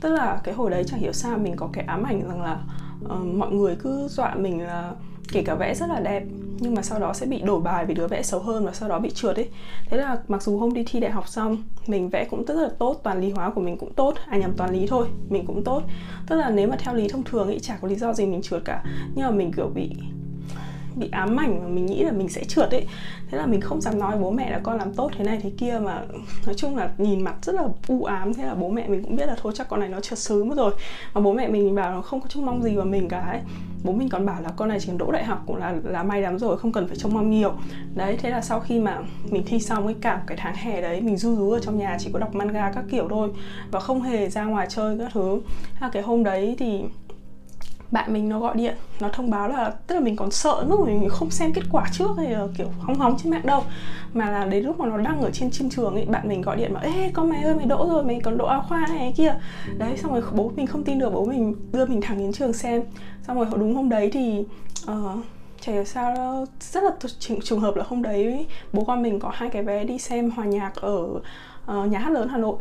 tức 0.00 0.12
là 0.12 0.40
cái 0.44 0.54
hồi 0.54 0.70
đấy 0.70 0.84
chẳng 0.86 1.00
hiểu 1.00 1.12
sao 1.12 1.38
mình 1.38 1.56
có 1.56 1.68
cái 1.72 1.84
ám 1.84 2.02
ảnh 2.02 2.28
rằng 2.28 2.42
là 2.42 2.62
uh, 3.04 3.26
mọi 3.34 3.50
người 3.50 3.76
cứ 3.76 4.08
dọa 4.08 4.34
mình 4.34 4.60
là 4.60 4.92
kể 5.32 5.42
cả 5.42 5.54
vẽ 5.54 5.74
rất 5.74 5.86
là 5.88 6.00
đẹp 6.00 6.22
nhưng 6.60 6.74
mà 6.74 6.82
sau 6.82 6.98
đó 6.98 7.12
sẽ 7.12 7.26
bị 7.26 7.40
đổi 7.40 7.60
bài 7.60 7.86
vì 7.86 7.94
đứa 7.94 8.06
vẽ 8.06 8.22
xấu 8.22 8.40
hơn 8.40 8.66
và 8.66 8.72
sau 8.72 8.88
đó 8.88 8.98
bị 8.98 9.10
trượt 9.10 9.36
ấy. 9.36 9.48
Thế 9.86 9.96
là 9.96 10.18
mặc 10.28 10.42
dù 10.42 10.58
hôm 10.58 10.74
đi 10.74 10.84
thi 10.86 11.00
đại 11.00 11.10
học 11.10 11.28
xong 11.28 11.62
mình 11.86 12.08
vẽ 12.08 12.24
cũng 12.30 12.44
rất 12.44 12.54
là 12.54 12.68
tốt 12.78 13.00
toàn 13.02 13.20
lý 13.20 13.30
hóa 13.30 13.50
của 13.50 13.60
mình 13.60 13.76
cũng 13.78 13.92
tốt 13.92 14.14
à 14.26 14.36
nhầm 14.36 14.52
toàn 14.56 14.72
lý 14.72 14.86
thôi 14.86 15.06
mình 15.28 15.46
cũng 15.46 15.64
tốt. 15.64 15.82
Tức 16.28 16.36
là 16.36 16.50
nếu 16.50 16.68
mà 16.68 16.76
theo 16.76 16.94
lý 16.94 17.08
thông 17.08 17.22
thường 17.22 17.46
ấy 17.46 17.60
chả 17.60 17.78
có 17.82 17.88
lý 17.88 17.94
do 17.94 18.12
gì 18.12 18.26
mình 18.26 18.42
trượt 18.42 18.62
cả. 18.64 18.84
Nhưng 19.14 19.26
mà 19.26 19.30
mình 19.30 19.52
kiểu 19.52 19.68
bị 19.74 19.90
bị 21.00 21.08
ám 21.12 21.36
ảnh 21.36 21.60
và 21.62 21.68
mình 21.68 21.86
nghĩ 21.86 22.04
là 22.04 22.12
mình 22.12 22.28
sẽ 22.28 22.44
trượt 22.44 22.70
ấy. 22.70 22.86
Thế 23.30 23.38
là 23.38 23.46
mình 23.46 23.60
không 23.60 23.80
dám 23.80 23.98
nói 23.98 24.18
bố 24.18 24.30
mẹ 24.30 24.50
là 24.50 24.60
con 24.62 24.78
làm 24.78 24.94
tốt 24.94 25.10
thế 25.16 25.24
này 25.24 25.38
thế 25.42 25.50
kia 25.58 25.80
mà 25.84 26.02
nói 26.46 26.54
chung 26.54 26.76
là 26.76 26.90
nhìn 26.98 27.20
mặt 27.24 27.34
rất 27.42 27.54
là 27.54 27.62
u 27.88 28.04
ám. 28.04 28.34
Thế 28.34 28.44
là 28.44 28.54
bố 28.54 28.68
mẹ 28.68 28.88
mình 28.88 29.02
cũng 29.02 29.16
biết 29.16 29.26
là 29.26 29.36
thôi 29.42 29.52
chắc 29.56 29.68
con 29.68 29.80
này 29.80 29.88
nó 29.88 30.00
trượt 30.00 30.18
sớm 30.18 30.48
mất 30.48 30.56
rồi. 30.56 30.72
Mà 31.14 31.20
bố 31.20 31.32
mẹ 31.32 31.48
mình 31.48 31.74
bảo 31.74 31.94
là 31.94 32.02
không 32.02 32.20
có 32.20 32.26
trông 32.28 32.46
mong 32.46 32.62
gì 32.62 32.76
vào 32.76 32.86
mình 32.86 33.08
cả 33.08 33.20
ấy. 33.20 33.40
Bố 33.84 33.92
mình 33.92 34.08
còn 34.08 34.26
bảo 34.26 34.42
là 34.42 34.48
con 34.56 34.68
này 34.68 34.80
chỉ 34.80 34.92
đỗ 34.98 35.10
đại 35.12 35.24
học 35.24 35.42
cũng 35.46 35.56
là 35.56 35.74
là 35.84 36.02
may 36.02 36.22
lắm 36.22 36.38
rồi, 36.38 36.58
không 36.58 36.72
cần 36.72 36.86
phải 36.86 36.96
trông 36.96 37.14
mong 37.14 37.30
nhiều. 37.30 37.52
Đấy, 37.94 38.16
thế 38.22 38.30
là 38.30 38.40
sau 38.40 38.60
khi 38.60 38.78
mà 38.78 38.98
mình 39.30 39.42
thi 39.46 39.60
xong 39.60 39.86
ấy 39.86 39.94
cả 40.00 40.22
cái 40.26 40.38
tháng 40.40 40.54
hè 40.54 40.82
đấy, 40.82 41.00
mình 41.00 41.16
du 41.16 41.36
rú 41.36 41.50
ở 41.50 41.58
trong 41.58 41.78
nhà 41.78 41.96
chỉ 42.00 42.10
có 42.12 42.18
đọc 42.18 42.34
manga 42.34 42.72
các 42.74 42.84
kiểu 42.90 43.06
thôi 43.10 43.30
và 43.70 43.80
không 43.80 44.02
hề 44.02 44.28
ra 44.28 44.44
ngoài 44.44 44.66
chơi 44.70 44.98
các 44.98 45.10
thứ. 45.14 45.40
Ha 45.74 45.88
cái 45.92 46.02
hôm 46.02 46.24
đấy 46.24 46.56
thì 46.58 46.82
bạn 47.90 48.12
mình 48.12 48.28
nó 48.28 48.40
gọi 48.40 48.56
điện 48.56 48.74
nó 49.00 49.08
thông 49.08 49.30
báo 49.30 49.48
là 49.48 49.72
tức 49.86 49.94
là 49.94 50.00
mình 50.00 50.16
còn 50.16 50.30
sợ 50.30 50.64
lúc 50.68 50.86
mình 50.86 51.08
không 51.08 51.30
xem 51.30 51.52
kết 51.52 51.62
quả 51.70 51.86
trước 51.92 52.10
hay 52.16 52.30
là 52.30 52.46
kiểu 52.58 52.66
hóng 52.80 52.98
hóng 52.98 53.16
trên 53.22 53.30
mạng 53.30 53.46
đâu. 53.46 53.62
Mà 54.14 54.30
là 54.30 54.44
đến 54.44 54.64
lúc 54.64 54.80
mà 54.80 54.86
nó 54.86 54.96
đăng 54.96 55.20
ở 55.20 55.30
trên 55.30 55.50
chim 55.50 55.70
trường 55.70 55.94
ấy 55.94 56.04
bạn 56.04 56.28
mình 56.28 56.42
gọi 56.42 56.56
điện 56.56 56.72
mà 56.72 56.80
ê 56.80 57.10
con 57.14 57.28
mày 57.28 57.42
ơi 57.42 57.54
mày 57.54 57.66
đỗ 57.66 57.86
rồi 57.88 58.04
mày 58.04 58.20
còn 58.24 58.38
đỗ 58.38 58.46
áo 58.46 58.64
khoa 58.68 58.86
này 58.86 59.14
kia. 59.16 59.34
Đấy 59.78 59.96
xong 59.96 60.12
rồi 60.12 60.22
bố 60.32 60.52
mình 60.56 60.66
không 60.66 60.84
tin 60.84 60.98
được 60.98 61.12
bố 61.12 61.24
mình 61.24 61.56
đưa 61.72 61.86
mình 61.86 62.00
thẳng 62.00 62.18
đến 62.18 62.32
trường 62.32 62.52
xem. 62.52 62.82
Xong 63.26 63.36
rồi 63.36 63.46
đúng 63.56 63.74
hôm 63.74 63.88
đấy 63.88 64.10
thì 64.12 64.44
uh, 64.90 65.24
chả 65.60 65.72
hiểu 65.72 65.84
sao 65.84 66.14
đó, 66.14 66.46
rất 66.60 66.84
là 66.84 66.90
trùng 67.44 67.60
hợp 67.60 67.76
là 67.76 67.84
hôm 67.88 68.02
đấy 68.02 68.46
bố 68.72 68.84
con 68.84 69.02
mình 69.02 69.20
có 69.20 69.30
hai 69.34 69.50
cái 69.50 69.62
vé 69.62 69.84
đi 69.84 69.98
xem 69.98 70.30
hòa 70.30 70.44
nhạc 70.44 70.74
ở 70.74 71.02
uh, 71.02 71.22
nhà 71.88 71.98
hát 71.98 72.10
lớn 72.10 72.28
hà 72.28 72.38
nội. 72.38 72.56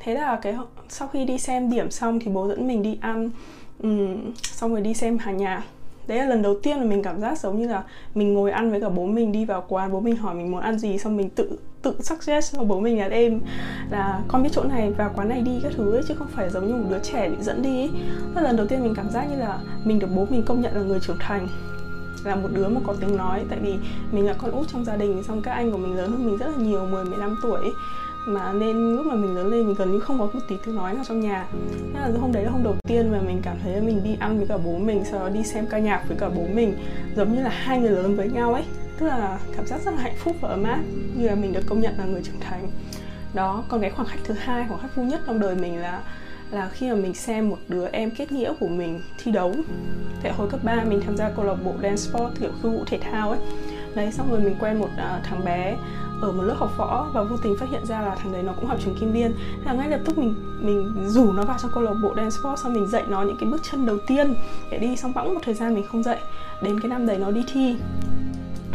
Thế 0.00 0.14
là 0.14 0.38
cái 0.42 0.56
sau 0.88 1.08
khi 1.08 1.24
đi 1.24 1.38
xem 1.38 1.70
điểm 1.70 1.90
xong 1.90 2.18
thì 2.20 2.30
bố 2.30 2.48
dẫn 2.48 2.66
mình 2.66 2.82
đi 2.82 2.98
ăn 3.00 3.30
um, 3.82 4.32
xong 4.42 4.70
rồi 4.70 4.80
đi 4.80 4.94
xem 4.94 5.18
hàng 5.18 5.36
nhà, 5.36 5.62
đấy 6.06 6.18
là 6.18 6.26
lần 6.26 6.42
đầu 6.42 6.58
tiên 6.62 6.78
mà 6.78 6.84
mình 6.84 7.02
cảm 7.02 7.20
giác 7.20 7.38
giống 7.38 7.60
như 7.60 7.68
là 7.68 7.82
mình 8.14 8.34
ngồi 8.34 8.50
ăn 8.50 8.70
với 8.70 8.80
cả 8.80 8.88
bố 8.88 9.06
mình 9.06 9.32
đi 9.32 9.44
vào 9.44 9.64
quán 9.68 9.92
bố 9.92 10.00
mình 10.00 10.16
hỏi 10.16 10.34
mình 10.34 10.50
muốn 10.50 10.60
ăn 10.60 10.78
gì 10.78 10.98
xong 10.98 11.16
mình 11.16 11.30
tự 11.30 11.58
tự 11.82 11.94
suggest 12.00 12.56
cho 12.56 12.64
bố 12.64 12.80
mình 12.80 12.98
là 12.98 13.06
em 13.06 13.40
là 13.90 14.20
con 14.28 14.42
biết 14.42 14.48
chỗ 14.52 14.64
này 14.64 14.90
vào 14.90 15.12
quán 15.16 15.28
này 15.28 15.40
đi 15.40 15.60
các 15.62 15.72
thứ 15.76 15.92
ấy 15.92 16.02
chứ 16.08 16.14
không 16.14 16.28
phải 16.30 16.50
giống 16.50 16.66
như 16.66 16.72
một 16.72 16.86
đứa 16.90 16.98
trẻ 16.98 17.28
bị 17.28 17.36
dẫn 17.40 17.62
đi 17.62 17.80
ấy. 17.80 17.90
là 18.34 18.42
lần 18.42 18.56
đầu 18.56 18.66
tiên 18.66 18.82
mình 18.82 18.94
cảm 18.96 19.10
giác 19.10 19.26
như 19.30 19.36
là 19.36 19.58
mình 19.84 19.98
được 19.98 20.08
bố 20.16 20.26
mình 20.30 20.42
công 20.46 20.60
nhận 20.60 20.74
là 20.74 20.82
người 20.82 21.00
trưởng 21.00 21.18
thành 21.20 21.48
là 22.24 22.34
một 22.34 22.48
đứa 22.52 22.68
mà 22.68 22.80
có 22.86 22.94
tiếng 23.00 23.16
nói. 23.16 23.44
Tại 23.50 23.58
vì 23.62 23.74
mình 24.12 24.26
là 24.26 24.32
con 24.32 24.50
út 24.50 24.68
trong 24.72 24.84
gia 24.84 24.96
đình 24.96 25.22
xong 25.22 25.42
các 25.42 25.52
anh 25.52 25.72
của 25.72 25.78
mình 25.78 25.96
lớn 25.96 26.10
hơn 26.10 26.26
mình 26.26 26.36
rất 26.36 26.46
là 26.46 26.64
nhiều 26.64 26.86
10 26.86 27.04
15 27.04 27.38
tuổi 27.42 27.60
ấy 27.60 27.72
mà 28.28 28.52
nên 28.52 28.96
lúc 28.96 29.06
mà 29.06 29.14
mình 29.14 29.34
lớn 29.34 29.48
lên 29.48 29.66
mình 29.66 29.74
gần 29.78 29.92
như 29.92 30.00
không 30.00 30.18
có 30.18 30.24
một 30.24 30.40
tí 30.48 30.56
tiếng 30.64 30.74
nói 30.74 30.94
nào 30.94 31.04
trong 31.08 31.20
nhà. 31.20 31.46
Nên 31.92 32.02
là 32.02 32.10
hôm 32.20 32.32
đấy 32.32 32.44
là 32.44 32.50
hôm 32.50 32.64
đầu 32.64 32.74
tiên 32.88 33.12
mà 33.12 33.20
mình 33.20 33.40
cảm 33.42 33.56
thấy 33.62 33.72
là 33.72 33.80
mình 33.80 34.04
đi 34.04 34.16
ăn 34.20 34.38
với 34.38 34.46
cả 34.46 34.56
bố 34.56 34.78
mình, 34.78 35.04
sau 35.10 35.20
đó 35.20 35.28
đi 35.28 35.42
xem 35.42 35.66
ca 35.66 35.78
nhạc 35.78 36.08
với 36.08 36.16
cả 36.20 36.28
bố 36.28 36.42
mình, 36.54 36.74
giống 37.16 37.34
như 37.34 37.42
là 37.42 37.50
hai 37.50 37.80
người 37.80 37.90
lớn 37.90 38.16
với 38.16 38.28
nhau 38.28 38.54
ấy. 38.54 38.64
Tức 38.98 39.06
là 39.06 39.38
cảm 39.56 39.66
giác 39.66 39.80
rất 39.84 39.94
là 39.94 40.00
hạnh 40.02 40.16
phúc 40.18 40.36
và 40.40 40.48
ấm 40.48 40.62
áp, 40.62 40.80
như 41.16 41.26
là 41.26 41.34
mình 41.34 41.52
được 41.52 41.66
công 41.66 41.80
nhận 41.80 41.94
là 41.98 42.04
người 42.04 42.22
trưởng 42.22 42.40
thành. 42.40 42.70
Đó, 43.34 43.64
còn 43.68 43.80
cái 43.80 43.90
khoảng 43.90 44.08
khắc 44.08 44.18
thứ 44.24 44.34
hai, 44.38 44.64
khoảng 44.68 44.80
khắc 44.80 44.96
vui 44.96 45.06
nhất 45.06 45.20
trong 45.26 45.40
đời 45.40 45.54
mình 45.54 45.78
là 45.78 46.02
là 46.50 46.68
khi 46.68 46.90
mà 46.90 46.94
mình 46.94 47.14
xem 47.14 47.48
một 47.48 47.58
đứa 47.68 47.86
em 47.92 48.10
kết 48.10 48.32
nghĩa 48.32 48.52
của 48.60 48.68
mình 48.68 49.00
thi 49.18 49.32
đấu. 49.32 49.54
Tại 50.22 50.32
hồi 50.32 50.48
cấp 50.50 50.60
3 50.64 50.84
mình 50.84 51.00
tham 51.06 51.16
gia 51.16 51.30
câu 51.30 51.44
lạc 51.44 51.54
bộ 51.64 51.72
dance 51.82 51.96
sport, 51.96 52.40
kiểu 52.40 52.50
khu 52.62 52.70
vũ 52.70 52.84
thể 52.86 52.98
thao 52.98 53.30
ấy 53.30 53.38
đấy 53.98 54.12
xong 54.12 54.30
rồi 54.30 54.40
mình 54.40 54.56
quen 54.60 54.78
một 54.78 54.88
uh, 54.94 55.24
thằng 55.24 55.44
bé 55.44 55.76
ở 56.20 56.32
một 56.32 56.42
lớp 56.42 56.54
học 56.58 56.70
võ 56.76 57.06
và 57.12 57.22
vô 57.22 57.36
tình 57.36 57.56
phát 57.56 57.66
hiện 57.70 57.86
ra 57.86 58.00
là 58.00 58.14
thằng 58.14 58.32
đấy 58.32 58.42
nó 58.42 58.52
cũng 58.52 58.66
học 58.66 58.78
trường 58.84 58.94
kim 58.94 59.12
liên. 59.12 59.34
Là 59.64 59.72
ngay 59.72 59.88
lập 59.88 60.00
tức 60.04 60.18
mình 60.18 60.34
mình 60.60 61.08
rủ 61.08 61.32
nó 61.32 61.42
vào 61.42 61.56
trong 61.62 61.70
câu 61.74 61.82
lạc 61.82 61.94
bộ 62.02 62.14
dance 62.16 62.30
sport 62.30 62.60
xong 62.62 62.72
mình 62.72 62.86
dạy 62.86 63.02
nó 63.08 63.22
những 63.22 63.36
cái 63.40 63.50
bước 63.50 63.62
chân 63.70 63.86
đầu 63.86 63.98
tiên 64.06 64.34
để 64.70 64.78
đi 64.78 64.96
xong 64.96 65.12
bẵng 65.14 65.34
một 65.34 65.40
thời 65.44 65.54
gian 65.54 65.74
mình 65.74 65.86
không 65.86 66.02
dạy. 66.02 66.18
Đến 66.62 66.80
cái 66.80 66.88
năm 66.88 67.06
đấy 67.06 67.18
nó 67.18 67.30
đi 67.30 67.44
thi. 67.52 67.76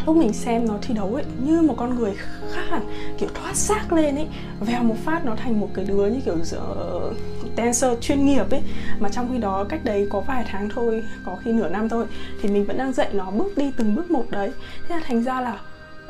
Lúc 0.05 0.15
mình 0.17 0.33
xem 0.33 0.67
nó 0.67 0.73
thi 0.81 0.93
đấu 0.93 1.15
ấy 1.15 1.25
như 1.45 1.61
một 1.61 1.75
con 1.77 1.95
người 1.95 2.13
khác 2.51 2.63
hẳn 2.69 2.81
kiểu 3.17 3.29
thoát 3.33 3.55
xác 3.55 3.93
lên 3.93 4.15
ấy 4.15 4.27
vèo 4.59 4.83
một 4.83 4.95
phát 5.05 5.25
nó 5.25 5.35
thành 5.35 5.59
một 5.59 5.69
cái 5.73 5.85
đứa 5.85 6.05
như 6.05 6.21
kiểu 6.25 6.35
ờ, 6.51 7.13
dancer 7.57 7.91
chuyên 8.01 8.25
nghiệp 8.25 8.51
ấy, 8.51 8.61
mà 8.99 9.09
trong 9.09 9.29
khi 9.31 9.37
đó 9.37 9.63
cách 9.69 9.81
đấy 9.83 10.07
có 10.09 10.19
vài 10.19 10.45
tháng 10.51 10.69
thôi, 10.69 11.03
có 11.25 11.35
khi 11.43 11.51
nửa 11.51 11.69
năm 11.69 11.89
thôi, 11.89 12.05
thì 12.41 12.49
mình 12.49 12.65
vẫn 12.65 12.77
đang 12.77 12.93
dạy 12.93 13.09
nó 13.13 13.31
bước 13.31 13.57
đi 13.57 13.71
từng 13.77 13.95
bước 13.95 14.11
một 14.11 14.25
đấy. 14.29 14.51
Thế 14.87 14.95
là 14.95 15.01
thành 15.05 15.23
ra 15.23 15.41
là 15.41 15.59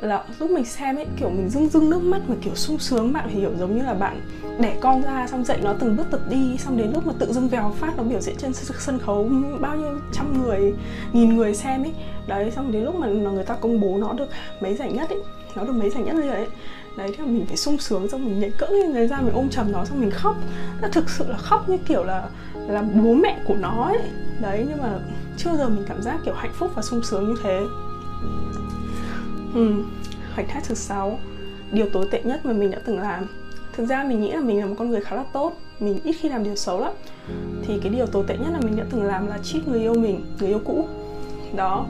là 0.02 0.24
lúc 0.40 0.52
mình 0.52 0.66
xem 0.66 0.96
ấy, 0.96 1.06
kiểu 1.20 1.30
mình 1.30 1.50
rưng 1.50 1.70
rưng 1.70 1.90
nước 1.90 2.02
mắt 2.02 2.22
mà 2.28 2.36
kiểu 2.42 2.56
sung 2.56 2.80
sướng, 2.80 3.14
bạn 3.14 3.24
phải 3.26 3.34
hiểu 3.34 3.52
giống 3.60 3.78
như 3.78 3.84
là 3.84 3.94
bạn 3.94 4.22
đẻ 4.60 4.78
con 4.82 5.02
ra 5.02 5.28
xong 5.28 5.44
dạy 5.44 5.58
nó 5.64 5.74
từng 5.80 5.98
bước 5.98 6.08
tập 6.12 6.20
đi, 6.30 6.58
xong 6.58 6.78
đến 6.78 6.92
lúc 6.94 7.08
mà 7.08 7.14
tự 7.20 7.34
dưng 7.34 7.48
vèo 7.48 7.74
phát, 7.80 7.94
nó 7.98 8.04
biểu 8.04 8.20
diễn 8.20 8.36
trên 8.38 8.54
sân 8.54 9.00
khấu 9.00 9.30
bao 9.60 9.76
nhiêu 9.76 10.00
trăm 10.14 10.44
người, 10.44 10.74
nghìn 11.14 11.36
người 11.36 11.56
xem 11.56 11.84
ấy. 11.84 11.94
Đấy, 12.28 12.52
xong 12.52 12.72
đến 12.72 12.84
lúc 12.84 12.96
mà 12.96 13.08
người 13.08 13.44
ta 13.44 13.56
công 13.56 13.80
bố 13.80 13.98
nó 13.98 14.14
được 14.14 14.30
mấy 14.62 14.74
giải 14.74 14.92
nhất 14.92 15.10
ấy, 15.10 15.20
nó 15.56 15.64
được 15.64 15.74
mấy 15.74 15.90
giải 15.90 16.04
nhất 16.04 16.16
rồi 16.16 16.30
ấy 16.30 16.48
đấy 16.98 17.16
thì 17.18 17.24
mình 17.24 17.46
phải 17.46 17.58
sung 17.58 17.78
sướng 17.78 18.10
xong 18.10 18.26
mình 18.26 18.40
nhảy 18.40 18.52
cẫng 18.58 18.72
lên 18.72 19.08
ra, 19.08 19.22
mình 19.22 19.34
ôm 19.34 19.50
chầm 19.50 19.72
nó 19.72 19.86
xong 19.86 20.00
mình 20.00 20.12
khóc. 20.12 20.36
Nó 20.82 20.88
thực 20.88 21.10
sự 21.10 21.26
là 21.28 21.38
khóc 21.38 21.70
như 21.70 21.78
kiểu 21.78 22.04
là 22.04 22.30
là 22.68 22.82
bố 22.82 23.14
mẹ 23.14 23.40
của 23.46 23.56
nó 23.56 23.84
ấy. 23.84 24.00
Đấy, 24.42 24.66
nhưng 24.70 24.82
mà 24.82 25.00
chưa 25.38 25.58
giờ 25.58 25.70
mình 25.70 25.86
cảm 25.88 26.02
giác 26.02 26.20
kiểu 26.26 26.34
hạnh 26.34 26.52
phúc 26.54 26.72
và 26.76 26.82
sung 26.82 27.04
sướng 27.04 27.30
như 27.30 27.36
thế. 27.44 27.60
Ừ. 29.54 29.84
khoảnh 30.36 30.48
khắc 30.48 30.64
thứ 30.68 30.76
sáu. 30.76 31.20
Điều 31.72 31.90
tồi 31.90 32.08
tệ 32.12 32.22
nhất 32.24 32.46
mà 32.46 32.54
mình 32.54 32.72
đã 32.72 32.80
từng 32.86 33.00
làm. 33.00 33.26
Thực 33.76 33.86
ra 33.86 34.04
mình 34.04 34.22
nghĩ 34.22 34.32
là 34.32 34.42
mình 34.42 34.60
là 34.60 34.66
một 34.66 34.76
con 34.80 34.90
người 34.90 35.02
khá 35.02 35.16
là 35.16 35.24
tốt. 35.34 35.54
Mình 35.80 36.00
ít 36.04 36.16
khi 36.20 36.30
làm 36.30 36.44
điều 36.44 36.56
xấu 36.56 36.80
lắm. 36.80 36.92
Thì 37.68 37.80
cái 37.84 37.90
điều 37.90 38.06
tồi 38.06 38.24
tệ 38.28 38.38
nhất 38.38 38.50
là 38.54 38.60
mình 38.60 38.76
đã 38.76 38.84
từng 38.90 39.04
làm 39.04 39.28
là 39.28 39.38
cheat 39.44 39.68
người 39.68 39.80
yêu 39.80 39.94
mình, 39.94 40.26
người 40.40 40.50
yêu 40.50 40.62
cũ. 40.66 40.88
Đó 41.56 41.86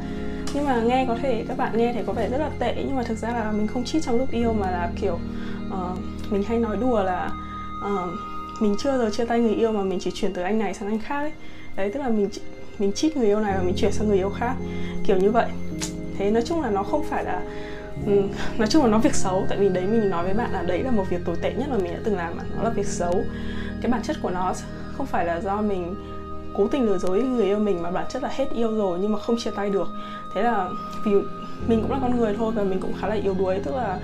nhưng 0.53 0.65
mà 0.65 0.81
nghe 0.81 1.05
có 1.07 1.17
thể 1.22 1.45
các 1.48 1.57
bạn 1.57 1.77
nghe 1.77 1.93
thì 1.93 2.00
có 2.07 2.13
vẻ 2.13 2.29
rất 2.29 2.38
là 2.38 2.50
tệ. 2.60 2.74
Nhưng 2.77 2.95
mà 2.95 3.03
thực 3.03 3.17
ra 3.17 3.29
là 3.29 3.51
mình 3.51 3.67
không 3.67 3.83
cheat 3.83 4.03
trong 4.03 4.17
lúc 4.17 4.31
yêu 4.31 4.53
mà 4.53 4.72
là 4.72 4.91
kiểu 5.01 5.19
uh, 5.67 6.00
mình 6.31 6.43
hay 6.43 6.60
nói 6.60 6.77
đùa 6.77 7.03
là 7.03 7.31
uh, 7.86 8.10
mình 8.62 8.75
chưa 8.79 8.98
giờ 8.98 9.10
chia 9.10 9.25
tay 9.25 9.39
người 9.39 9.53
yêu 9.53 9.72
mà 9.72 9.83
mình 9.83 10.00
chỉ 10.00 10.12
chuyển 10.12 10.33
từ 10.33 10.41
anh 10.41 10.60
này 10.60 10.74
sang 10.74 10.89
anh 10.89 11.00
khác 11.00 11.19
ấy. 11.19 11.31
Đấy 11.75 11.91
tức 11.93 12.00
là 12.00 12.10
mình 12.10 12.29
mình 12.79 12.91
cheat 12.91 13.17
người 13.17 13.27
yêu 13.27 13.39
này 13.39 13.53
và 13.57 13.63
mình 13.63 13.75
chuyển 13.77 13.91
sang 13.91 14.07
người 14.07 14.17
yêu 14.17 14.29
khác. 14.29 14.55
Kiểu 15.05 15.17
như 15.17 15.31
vậy. 15.31 15.48
Thế 16.17 16.31
nói 16.31 16.43
chung 16.45 16.62
là 16.62 16.69
nó 16.69 16.83
không 16.83 17.03
phải 17.03 17.24
là 17.24 17.41
Ừ, 18.05 18.22
nói 18.57 18.67
chung 18.67 18.83
là 18.83 18.89
nó 18.89 18.98
việc 18.98 19.15
xấu. 19.15 19.45
Tại 19.50 19.57
vì 19.57 19.69
đấy 19.69 19.83
mình 19.88 20.10
nói 20.10 20.24
với 20.24 20.33
bạn 20.33 20.51
là 20.51 20.62
đấy 20.62 20.83
là 20.83 20.91
một 20.91 21.03
việc 21.10 21.25
tồi 21.25 21.36
tệ 21.41 21.53
nhất 21.53 21.67
mà 21.69 21.77
mình 21.77 21.93
đã 21.93 22.00
từng 22.03 22.17
làm 22.17 22.38
mà. 22.38 22.43
Nó 22.57 22.63
là 22.63 22.69
việc 22.69 22.86
xấu. 22.86 23.24
Cái 23.81 23.91
bản 23.91 24.01
chất 24.03 24.17
của 24.22 24.29
nó 24.29 24.53
không 24.98 25.05
phải 25.05 25.25
là 25.25 25.41
do 25.41 25.62
mình 25.62 25.95
cố 26.53 26.67
tình 26.67 26.86
lừa 26.86 26.98
dối 26.98 27.24
người 27.24 27.45
yêu 27.45 27.60
mình 27.60 27.81
mà 27.81 27.91
bản 27.91 28.05
chất 28.10 28.24
là 28.24 28.29
hết 28.29 28.51
yêu 28.55 28.77
rồi 28.77 29.00
nhưng 29.01 29.12
mà 29.12 29.19
không 29.19 29.38
chia 29.38 29.51
tay 29.51 29.69
được. 29.69 29.88
Thế 30.33 30.43
là 30.43 30.69
vì 31.05 31.12
mình 31.67 31.81
cũng 31.81 31.91
là 31.91 32.00
con 32.01 32.17
người 32.17 32.36
thôi 32.38 32.51
và 32.55 32.63
mình 32.63 32.79
cũng 32.79 32.93
khá 33.01 33.07
là 33.07 33.15
yếu 33.15 33.36
đuối, 33.39 33.60
tức 33.63 33.75
là 33.75 34.00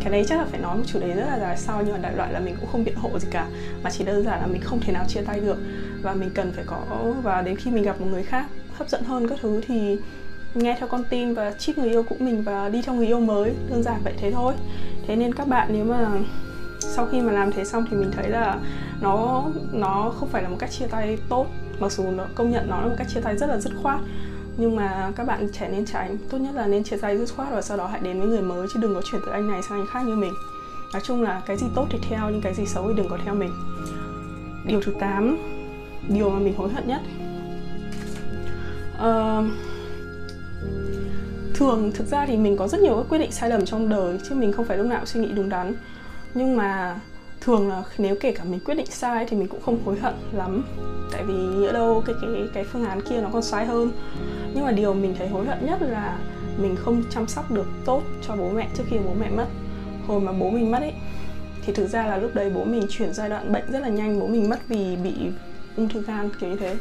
cái 0.00 0.12
đấy 0.12 0.24
chắc 0.28 0.38
là 0.38 0.44
phải 0.50 0.60
nói 0.60 0.76
một 0.76 0.82
chủ 0.86 1.00
đề 1.00 1.12
rất 1.12 1.26
là 1.26 1.38
dài 1.38 1.56
sau 1.56 1.82
nhưng 1.84 1.92
mà 1.92 1.98
đại 1.98 2.16
loại 2.16 2.32
là 2.32 2.40
mình 2.40 2.56
cũng 2.60 2.68
không 2.72 2.84
biện 2.84 2.94
hộ 2.94 3.18
gì 3.18 3.28
cả, 3.30 3.46
mà 3.82 3.90
chỉ 3.90 4.04
đơn 4.04 4.24
giản 4.24 4.40
là 4.40 4.46
mình 4.46 4.60
không 4.60 4.80
thể 4.80 4.92
nào 4.92 5.04
chia 5.08 5.22
tay 5.22 5.40
được 5.40 5.56
và 6.02 6.14
mình 6.14 6.30
cần 6.34 6.52
phải 6.52 6.64
có, 6.66 7.14
và 7.22 7.42
đến 7.42 7.56
khi 7.56 7.70
mình 7.70 7.82
gặp 7.82 8.00
một 8.00 8.06
người 8.10 8.22
khác 8.22 8.46
hấp 8.72 8.88
dẫn 8.88 9.02
hơn 9.04 9.28
các 9.28 9.38
thứ 9.42 9.60
thì 9.66 9.98
nghe 10.54 10.76
theo 10.78 10.88
con 10.88 11.04
tim 11.10 11.34
và 11.34 11.52
chip 11.52 11.78
người 11.78 11.88
yêu 11.88 12.02
của 12.02 12.16
mình 12.18 12.42
và 12.42 12.68
đi 12.68 12.82
theo 12.82 12.94
người 12.94 13.06
yêu 13.06 13.20
mới, 13.20 13.52
đơn 13.70 13.82
giản 13.82 14.00
vậy 14.04 14.12
thế 14.16 14.30
thôi. 14.30 14.54
Thế 15.06 15.16
nên 15.16 15.34
các 15.34 15.48
bạn 15.48 15.68
nếu 15.72 15.84
mà 15.84 16.10
sau 16.96 17.06
khi 17.06 17.20
mà 17.20 17.32
làm 17.32 17.52
thế 17.52 17.64
xong 17.64 17.84
thì 17.90 17.96
mình 17.96 18.10
thấy 18.16 18.28
là 18.28 18.58
nó 19.00 19.44
nó 19.72 20.12
không 20.18 20.28
phải 20.28 20.42
là 20.42 20.48
một 20.48 20.56
cách 20.58 20.70
chia 20.70 20.86
tay 20.86 21.18
tốt 21.28 21.46
mặc 21.80 21.92
dù 21.92 22.10
nó 22.10 22.24
công 22.34 22.50
nhận 22.50 22.70
nó 22.70 22.80
là 22.80 22.86
một 22.86 22.94
cách 22.98 23.06
chia 23.14 23.20
tay 23.20 23.36
rất 23.36 23.46
là 23.46 23.58
dứt 23.58 23.72
khoát. 23.82 24.00
Nhưng 24.56 24.76
mà 24.76 25.12
các 25.16 25.26
bạn 25.26 25.48
trẻ 25.52 25.68
nên 25.68 25.86
tránh 25.86 26.16
tốt 26.30 26.38
nhất 26.38 26.54
là 26.54 26.66
nên 26.66 26.84
chia 26.84 26.96
tay 26.96 27.18
dứt 27.18 27.34
khoát 27.36 27.48
và 27.52 27.62
sau 27.62 27.76
đó 27.76 27.86
hãy 27.86 28.00
đến 28.00 28.20
với 28.20 28.28
người 28.28 28.42
mới 28.42 28.66
chứ 28.74 28.80
đừng 28.80 28.94
có 28.94 29.02
chuyển 29.02 29.20
từ 29.26 29.32
anh 29.32 29.50
này 29.50 29.62
sang 29.62 29.78
anh 29.78 29.86
khác 29.86 30.02
như 30.06 30.14
mình. 30.14 30.32
Nói 30.92 31.02
chung 31.04 31.22
là 31.22 31.42
cái 31.46 31.56
gì 31.56 31.66
tốt 31.74 31.86
thì 31.90 31.98
theo 32.08 32.30
nhưng 32.30 32.40
cái 32.40 32.54
gì 32.54 32.66
xấu 32.66 32.88
thì 32.88 32.94
đừng 32.96 33.08
có 33.08 33.18
theo 33.24 33.34
mình. 33.34 33.50
Điều 34.66 34.80
thứ 34.80 34.92
8 35.00 35.38
điều 36.08 36.30
mà 36.30 36.38
mình 36.38 36.54
hối 36.56 36.68
hận 36.68 36.88
nhất. 36.88 37.00
Uh, 38.94 39.44
thường 41.54 41.92
thực 41.94 42.06
ra 42.06 42.26
thì 42.26 42.36
mình 42.36 42.56
có 42.56 42.68
rất 42.68 42.80
nhiều 42.80 42.96
các 42.96 43.06
quyết 43.08 43.18
định 43.18 43.32
sai 43.32 43.50
lầm 43.50 43.64
trong 43.64 43.88
đời 43.88 44.18
chứ 44.28 44.34
mình 44.34 44.52
không 44.52 44.64
phải 44.64 44.78
lúc 44.78 44.86
nào 44.86 44.98
cũng 44.98 45.06
suy 45.06 45.20
nghĩ 45.20 45.32
đúng 45.32 45.48
đắn 45.48 45.74
nhưng 46.34 46.56
mà 46.56 47.00
thường 47.40 47.68
là 47.68 47.82
nếu 47.98 48.16
kể 48.20 48.32
cả 48.32 48.44
mình 48.44 48.60
quyết 48.64 48.74
định 48.74 48.86
sai 48.86 49.26
thì 49.28 49.36
mình 49.36 49.48
cũng 49.48 49.60
không 49.60 49.78
hối 49.84 49.98
hận 49.98 50.14
lắm. 50.32 50.64
Tại 51.12 51.22
vì 51.24 51.34
nhỡ 51.34 51.72
đâu 51.72 52.02
cái 52.06 52.16
cái 52.20 52.30
cái 52.54 52.64
phương 52.64 52.84
án 52.84 53.00
kia 53.00 53.20
nó 53.20 53.28
còn 53.32 53.42
sai 53.42 53.66
hơn. 53.66 53.90
Nhưng 54.54 54.64
mà 54.64 54.72
điều 54.72 54.94
mình 54.94 55.14
thấy 55.18 55.28
hối 55.28 55.46
hận 55.46 55.66
nhất 55.66 55.82
là 55.82 56.18
mình 56.58 56.76
không 56.76 57.02
chăm 57.10 57.28
sóc 57.28 57.50
được 57.50 57.66
tốt 57.84 58.02
cho 58.26 58.36
bố 58.36 58.50
mẹ 58.50 58.68
trước 58.74 58.84
khi 58.90 58.96
bố 59.04 59.14
mẹ 59.20 59.30
mất. 59.30 59.46
Hồi 60.06 60.20
mà 60.20 60.32
bố 60.32 60.50
mình 60.50 60.70
mất 60.70 60.78
ấy, 60.78 60.92
thì 61.66 61.72
thực 61.72 61.86
ra 61.86 62.06
là 62.06 62.16
lúc 62.16 62.34
đấy 62.34 62.50
bố 62.54 62.64
mình 62.64 62.86
chuyển 62.90 63.14
giai 63.14 63.28
đoạn 63.28 63.52
bệnh 63.52 63.72
rất 63.72 63.80
là 63.80 63.88
nhanh. 63.88 64.20
Bố 64.20 64.26
mình 64.26 64.50
mất 64.50 64.68
vì 64.68 64.96
bị 64.96 65.14
ung 65.76 65.88
thư 65.88 66.02
gan 66.02 66.30
kiểu 66.40 66.50
như 66.50 66.56
thế. 66.56 66.76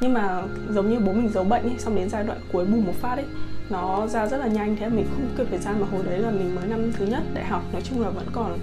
Nhưng 0.00 0.12
mà 0.14 0.42
giống 0.70 0.90
như 0.90 0.98
bố 0.98 1.12
mình 1.12 1.28
giấu 1.28 1.44
bệnh 1.44 1.62
ấy, 1.62 1.78
xong 1.78 1.96
đến 1.96 2.08
giai 2.08 2.24
đoạn 2.24 2.38
cuối 2.52 2.64
bù 2.66 2.76
một 2.80 2.94
phát 3.00 3.14
ấy 3.14 3.26
nó 3.70 4.06
ra 4.06 4.26
rất 4.26 4.36
là 4.36 4.46
nhanh. 4.46 4.76
Thế 4.76 4.88
mình 4.88 5.06
không 5.10 5.28
kịp 5.36 5.46
thời 5.50 5.58
gian 5.58 5.80
mà 5.80 5.86
hồi 5.92 6.02
đấy 6.04 6.18
là 6.18 6.30
mình 6.30 6.54
mới 6.54 6.66
năm 6.66 6.92
thứ 6.92 7.06
nhất 7.06 7.22
đại 7.34 7.44
học. 7.44 7.62
Nói 7.72 7.82
chung 7.84 8.00
là 8.00 8.10
vẫn 8.10 8.26
còn 8.32 8.58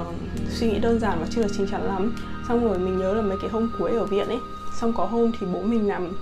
uh, 0.00 0.14
suy 0.48 0.70
nghĩ 0.70 0.78
đơn 0.78 1.00
giản 1.00 1.18
và 1.20 1.26
chưa 1.30 1.42
được 1.42 1.48
chín 1.56 1.66
chắn 1.66 1.82
lắm. 1.82 2.16
Xong 2.48 2.64
rồi 2.64 2.78
mình 2.78 2.98
nhớ 2.98 3.14
là 3.14 3.22
mấy 3.22 3.36
cái 3.42 3.50
hôm 3.50 3.70
cuối 3.78 3.90
ở 3.90 4.04
viện 4.04 4.28
ấy. 4.28 4.38
Xong 4.80 4.92
có 4.96 5.04
hôm 5.04 5.32
thì 5.40 5.46
bố 5.52 5.62
mình 5.62 5.88
nằm 5.88 6.12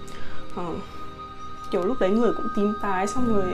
uh, 0.60 0.76
kiểu 1.70 1.84
lúc 1.84 1.96
đấy 2.00 2.10
người 2.10 2.32
cũng 2.36 2.46
tím 2.56 2.74
tái. 2.82 3.06
Xong 3.06 3.34
rồi 3.34 3.44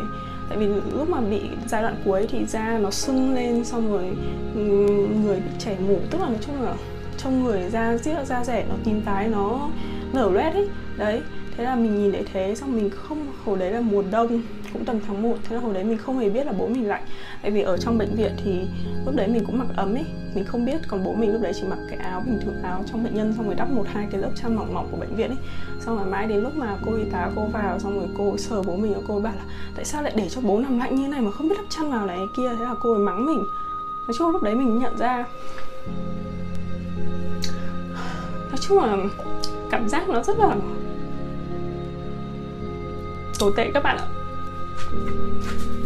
tại 0.48 0.58
vì 0.58 0.66
lúc 0.66 1.10
mà 1.10 1.20
bị 1.20 1.40
giai 1.68 1.82
đoạn 1.82 1.96
cuối 2.04 2.26
thì 2.30 2.46
da 2.46 2.78
nó 2.78 2.90
sưng 2.90 3.34
lên. 3.34 3.64
Xong 3.64 3.92
rồi 3.92 4.04
ừ, 4.54 4.60
người 5.22 5.36
bị 5.36 5.50
chảy 5.58 5.76
mủ. 5.88 5.98
Tức 6.10 6.20
là 6.20 6.28
nói 6.28 6.38
chung 6.46 6.62
là 6.62 6.74
trong 7.16 7.44
người 7.44 7.70
da 7.70 7.96
giết 7.96 8.14
da 8.26 8.44
rẻ 8.44 8.66
nó 8.68 8.74
tím 8.84 9.02
tái 9.02 9.28
nó 9.28 9.68
nở 10.12 10.30
loét 10.30 10.54
ấy. 10.54 10.68
Đấy 10.96 11.20
thế 11.56 11.64
là 11.64 11.76
mình 11.76 12.02
nhìn 12.02 12.12
thấy 12.12 12.24
thế. 12.32 12.54
Xong 12.54 12.76
mình 12.76 12.90
không 12.90 13.26
hồi 13.44 13.58
đấy 13.58 13.70
là 13.70 13.80
mùa 13.80 14.02
đông 14.10 14.42
cũng 14.72 14.84
tầm 14.84 15.00
tháng 15.06 15.22
1 15.22 15.36
thế 15.48 15.56
là 15.56 15.62
hồi 15.62 15.74
đấy 15.74 15.84
mình 15.84 15.98
không 15.98 16.18
hề 16.18 16.30
biết 16.30 16.46
là 16.46 16.52
bố 16.58 16.68
mình 16.68 16.88
lạnh. 16.88 17.02
Tại 17.42 17.50
vì 17.50 17.62
ở 17.62 17.76
trong 17.76 17.98
bệnh 17.98 18.16
viện 18.16 18.32
thì 18.44 18.60
lúc 19.06 19.14
đấy 19.14 19.28
mình 19.28 19.44
cũng 19.46 19.58
mặc 19.58 19.68
ấm 19.76 19.94
ấy, 19.94 20.04
mình 20.34 20.44
không 20.44 20.64
biết. 20.64 20.80
Còn 20.88 21.04
bố 21.04 21.12
mình 21.12 21.32
lúc 21.32 21.42
đấy 21.42 21.52
chỉ 21.54 21.66
mặc 21.66 21.78
cái 21.88 21.98
áo 21.98 22.22
bình 22.26 22.40
thường, 22.42 22.62
áo 22.62 22.84
trong 22.86 23.04
bệnh 23.04 23.14
nhân, 23.14 23.34
xong 23.36 23.46
rồi 23.46 23.54
đắp 23.54 23.70
một, 23.70 23.84
hai 23.92 24.06
cái 24.10 24.20
lớp 24.20 24.30
chăn 24.42 24.56
mỏng 24.56 24.74
mỏng 24.74 24.88
của 24.90 24.96
bệnh 24.96 25.16
viện 25.16 25.30
ấy. 25.30 25.38
Xong 25.80 25.96
rồi 25.96 26.06
mãi 26.06 26.26
đến 26.26 26.40
lúc 26.40 26.56
mà 26.56 26.76
cô 26.86 26.94
y 26.94 27.04
tá, 27.12 27.30
cô 27.36 27.46
vào, 27.46 27.78
xong 27.78 27.98
rồi 27.98 28.08
cô 28.18 28.36
sờ 28.38 28.62
bố 28.62 28.76
mình, 28.76 28.94
cô 29.08 29.20
bảo 29.20 29.32
là, 29.36 29.44
tại 29.76 29.84
sao 29.84 30.02
lại 30.02 30.12
để 30.16 30.28
cho 30.28 30.40
bố 30.40 30.60
nằm 30.60 30.78
lạnh 30.78 30.94
như 30.94 31.08
này 31.08 31.20
mà 31.20 31.30
không 31.30 31.48
biết 31.48 31.54
đắp 31.58 31.66
chăn 31.70 31.90
vào 31.90 32.06
này 32.06 32.18
kia? 32.36 32.48
Thế 32.58 32.64
là 32.64 32.74
cô 32.80 32.92
ấy 32.92 32.98
mắng 32.98 33.26
mình. 33.26 33.42
Nói 34.08 34.14
chung 34.18 34.30
lúc 34.30 34.42
đấy 34.42 34.54
mình 34.54 34.78
nhận 34.78 34.98
ra 34.98 35.24
nói 38.48 38.58
chung 38.60 38.78
là 38.78 38.96
cảm 39.70 39.88
giác 39.88 40.08
nó 40.08 40.22
rất 40.22 40.38
là 40.38 40.56
tồi 43.38 43.52
tệ 43.56 43.70
các 43.74 43.82
bạn 43.82 43.96
ạ 43.96 44.19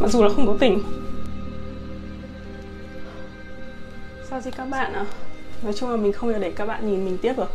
mặc 0.00 0.10
dù 0.10 0.22
là 0.22 0.28
không 0.28 0.46
có 0.46 0.56
tình. 0.60 0.82
Sao 4.30 4.40
gì 4.40 4.50
các 4.50 4.68
bạn 4.70 4.92
ạ 4.92 5.04
nói 5.62 5.72
chung 5.72 5.90
là 5.90 5.96
mình 5.96 6.12
không 6.12 6.32
thể 6.32 6.38
để 6.38 6.50
các 6.50 6.66
bạn 6.66 6.90
nhìn 6.90 7.04
mình 7.04 7.18
tiếp 7.22 7.32
được. 7.36 7.50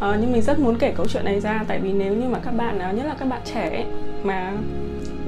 À, 0.00 0.18
nhưng 0.20 0.32
mình 0.32 0.42
rất 0.42 0.58
muốn 0.58 0.78
kể 0.78 0.92
câu 0.96 1.06
chuyện 1.08 1.24
này 1.24 1.40
ra 1.40 1.64
tại 1.68 1.78
vì 1.78 1.92
nếu 1.92 2.14
như 2.14 2.28
mà 2.28 2.38
các 2.44 2.50
bạn 2.50 2.78
à, 2.78 2.92
nhất 2.92 3.06
là 3.06 3.14
các 3.18 3.28
bạn 3.28 3.40
trẻ 3.44 3.68
ấy, 3.68 3.84
mà 4.22 4.52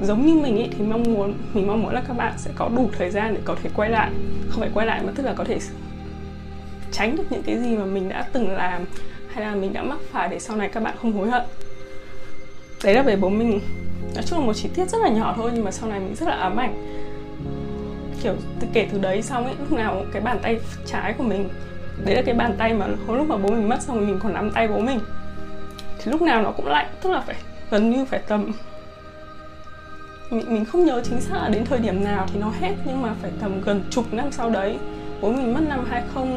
giống 0.01 0.25
như 0.25 0.33
mình 0.33 0.57
ấy 0.57 0.69
thì 0.77 0.83
mong 0.83 1.03
muốn 1.03 1.33
mình 1.53 1.67
mong 1.67 1.83
muốn 1.83 1.93
là 1.93 2.03
các 2.07 2.13
bạn 2.13 2.33
sẽ 2.37 2.51
có 2.55 2.69
đủ 2.75 2.89
thời 2.97 3.11
gian 3.11 3.33
để 3.33 3.39
có 3.45 3.55
thể 3.63 3.69
quay 3.75 3.89
lại. 3.89 4.11
Không 4.49 4.59
phải 4.59 4.69
quay 4.73 4.87
lại 4.87 5.01
mà 5.05 5.11
tức 5.15 5.23
là 5.23 5.33
có 5.33 5.43
thể 5.43 5.59
tránh 6.91 7.15
được 7.15 7.23
những 7.29 7.43
cái 7.43 7.59
gì 7.59 7.77
mà 7.77 7.85
mình 7.85 8.09
đã 8.09 8.27
từng 8.33 8.51
làm 8.51 8.85
hay 9.27 9.45
là 9.45 9.55
mình 9.55 9.73
đã 9.73 9.83
mắc 9.83 9.99
phải 10.11 10.29
để 10.29 10.39
sau 10.39 10.57
này 10.57 10.69
các 10.69 10.83
bạn 10.83 10.95
không 11.01 11.13
hối 11.13 11.29
hận. 11.29 11.43
Đấy 12.83 12.93
là 12.93 13.01
về 13.01 13.15
bố 13.15 13.29
mình 13.29 13.59
nói 14.15 14.23
chung 14.27 14.39
là 14.39 14.45
một 14.45 14.53
chi 14.53 14.69
tiết 14.75 14.89
rất 14.89 14.97
là 15.01 15.09
nhỏ 15.09 15.33
thôi 15.37 15.51
nhưng 15.53 15.63
mà 15.63 15.71
sau 15.71 15.89
này 15.89 15.99
mình 15.99 16.15
rất 16.15 16.27
là 16.29 16.35
ám 16.35 16.57
ảnh. 16.57 16.75
Kiểu 18.23 18.35
kể 18.73 18.87
từ 18.91 18.97
đấy 18.97 19.21
xong 19.21 19.45
ấy 19.45 19.55
lúc 19.59 19.71
nào 19.71 20.05
cái 20.11 20.21
bàn 20.21 20.39
tay 20.41 20.59
trái 20.85 21.13
của 21.17 21.23
mình 21.23 21.49
đấy 22.05 22.15
là 22.15 22.21
cái 22.25 22.35
bàn 22.35 22.55
tay 22.57 22.73
mà 22.73 22.87
hồi 23.07 23.17
lúc 23.17 23.27
mà 23.27 23.37
bố 23.37 23.49
mình 23.49 23.69
mất 23.69 23.81
xong 23.81 23.97
rồi 23.97 24.05
mình 24.05 24.19
còn 24.23 24.33
nắm 24.33 24.51
tay 24.51 24.67
bố 24.67 24.79
mình. 24.79 24.99
Thì 25.97 26.11
lúc 26.11 26.21
nào 26.21 26.41
nó 26.41 26.51
cũng 26.51 26.67
lạnh 26.67 26.87
tức 27.01 27.09
là 27.09 27.21
phải 27.21 27.35
gần 27.71 27.89
như 27.89 28.05
phải 28.05 28.19
tầm 28.27 28.51
mình 30.33 30.53
mình 30.53 30.65
không 30.65 30.85
nhớ 30.85 31.01
chính 31.03 31.21
xác 31.21 31.35
là 31.35 31.49
đến 31.49 31.65
thời 31.65 31.79
điểm 31.79 32.03
nào 32.03 32.27
thì 32.33 32.39
nó 32.39 32.51
hết 32.59 32.73
nhưng 32.85 33.01
mà 33.01 33.13
phải 33.21 33.31
tầm 33.41 33.61
gần 33.61 33.83
chục 33.89 34.13
năm 34.13 34.31
sau 34.31 34.49
đấy 34.49 34.77
bố 35.21 35.31
mình 35.31 35.53
mất 35.53 35.61
năm 35.69 35.85
20 35.89 36.27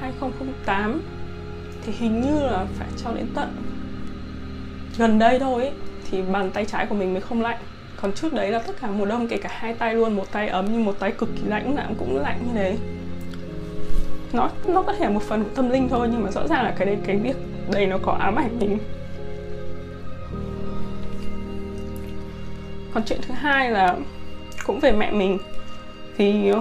2008 0.00 1.00
thì 1.86 1.92
hình 1.98 2.20
như 2.20 2.40
là 2.40 2.66
phải 2.78 2.88
cho 3.04 3.10
đến 3.12 3.26
tận 3.34 3.48
gần 4.98 5.18
đây 5.18 5.38
thôi 5.38 5.62
ấy, 5.62 5.72
thì 6.10 6.22
bàn 6.22 6.50
tay 6.50 6.64
trái 6.64 6.86
của 6.86 6.94
mình 6.94 7.12
mới 7.12 7.20
không 7.20 7.42
lạnh. 7.42 7.58
Còn 8.02 8.12
trước 8.12 8.32
đấy 8.32 8.50
là 8.50 8.58
tất 8.58 8.72
cả 8.80 8.88
mùa 8.88 9.04
đông 9.04 9.28
kể 9.28 9.36
cả 9.36 9.48
hai 9.52 9.74
tay 9.74 9.94
luôn 9.94 10.16
một 10.16 10.32
tay 10.32 10.48
ấm 10.48 10.66
nhưng 10.70 10.84
một 10.84 10.98
tay 10.98 11.12
cực 11.12 11.28
kỳ 11.36 11.42
lạnh 11.48 11.74
nào 11.74 11.90
cũng 11.98 12.20
lạnh 12.22 12.38
như 12.46 12.52
thế. 12.54 12.76
Nó 14.32 14.50
nó 14.66 14.82
có 14.82 14.92
thể 14.92 15.04
là 15.04 15.10
một 15.10 15.22
phần 15.22 15.44
của 15.44 15.50
tâm 15.54 15.70
linh 15.70 15.88
thôi 15.88 16.08
nhưng 16.12 16.22
mà 16.22 16.30
rõ 16.30 16.46
ràng 16.46 16.64
là 16.64 16.74
cái 16.78 16.86
đấy 16.86 16.98
cái 17.06 17.16
việc 17.16 17.36
đây 17.72 17.86
nó 17.86 17.98
có 18.02 18.12
ám 18.12 18.34
ảnh 18.34 18.58
mình. 18.58 18.78
Còn 22.94 23.02
chuyện 23.06 23.20
thứ 23.28 23.34
hai 23.34 23.70
là 23.70 23.96
cũng 24.66 24.80
về 24.80 24.92
mẹ 24.92 25.10
mình. 25.12 25.38
Thì 26.16 26.52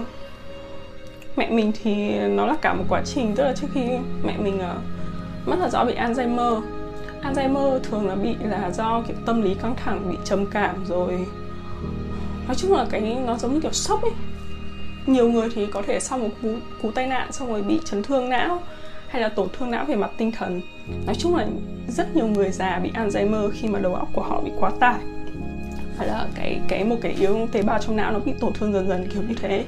mẹ 1.35 1.49
mình 1.49 1.71
thì 1.83 2.19
nó 2.19 2.45
là 2.45 2.55
cả 2.61 2.73
một 2.73 2.83
quá 2.89 3.01
trình 3.05 3.35
tức 3.35 3.43
là 3.43 3.53
trước 3.53 3.67
khi 3.73 3.81
mẹ 4.23 4.37
mình 4.37 4.57
uh, 4.57 5.47
mất 5.47 5.55
là 5.59 5.69
do 5.69 5.85
bị 5.85 5.93
Alzheimer. 5.93 6.61
Alzheimer 7.23 7.79
thường 7.79 8.07
là 8.07 8.15
bị 8.15 8.35
là 8.39 8.71
do 8.71 9.01
kiểu 9.07 9.15
tâm 9.25 9.41
lý 9.41 9.53
căng 9.53 9.75
thẳng 9.75 10.09
bị 10.09 10.17
trầm 10.23 10.45
cảm 10.45 10.85
rồi. 10.85 11.25
Nói 12.47 12.55
chung 12.55 12.73
là 12.73 12.85
cái 12.89 13.17
nó 13.25 13.37
giống 13.37 13.53
như 13.53 13.59
kiểu 13.59 13.71
sốc 13.71 14.01
ấy. 14.01 14.11
Nhiều 15.05 15.29
người 15.29 15.49
thì 15.55 15.65
có 15.65 15.81
thể 15.81 15.99
sau 15.99 16.19
một 16.19 16.29
cú, 16.41 16.55
cú 16.81 16.91
tai 16.91 17.07
nạn 17.07 17.31
xong 17.31 17.49
rồi 17.49 17.61
bị 17.61 17.79
chấn 17.85 18.03
thương 18.03 18.29
não 18.29 18.61
hay 19.07 19.21
là 19.21 19.29
tổn 19.29 19.47
thương 19.57 19.71
não 19.71 19.85
về 19.85 19.95
mặt 19.95 20.11
tinh 20.17 20.31
thần. 20.31 20.61
Nói 21.05 21.15
chung 21.15 21.35
là 21.35 21.47
rất 21.87 22.15
nhiều 22.15 22.27
người 22.27 22.51
già 22.51 22.79
bị 22.83 22.91
Alzheimer 22.93 23.49
khi 23.53 23.67
mà 23.67 23.79
đầu 23.79 23.95
óc 23.95 24.07
của 24.13 24.23
họ 24.23 24.41
bị 24.41 24.51
quá 24.59 24.71
tải. 24.79 24.99
Phải 25.97 26.07
là 26.07 26.27
cái 26.35 26.61
cái 26.67 26.83
một 26.83 26.95
cái 27.01 27.11
yếu 27.11 27.47
tế 27.51 27.61
bào 27.61 27.79
trong 27.79 27.95
não 27.95 28.11
nó 28.11 28.19
bị 28.19 28.33
tổn 28.39 28.53
thương 28.53 28.73
dần 28.73 28.87
dần 28.87 29.07
kiểu 29.13 29.23
như 29.27 29.35
thế. 29.41 29.65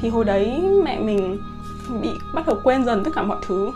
Thì 0.00 0.08
hồi 0.08 0.24
đấy 0.24 0.60
mẹ 0.84 0.98
mình 0.98 1.38
bị 2.02 2.08
bắt 2.34 2.46
đầu 2.46 2.56
quên 2.64 2.84
dần 2.84 3.04
tất 3.04 3.10
cả 3.14 3.22
mọi 3.22 3.38
thứ 3.46 3.72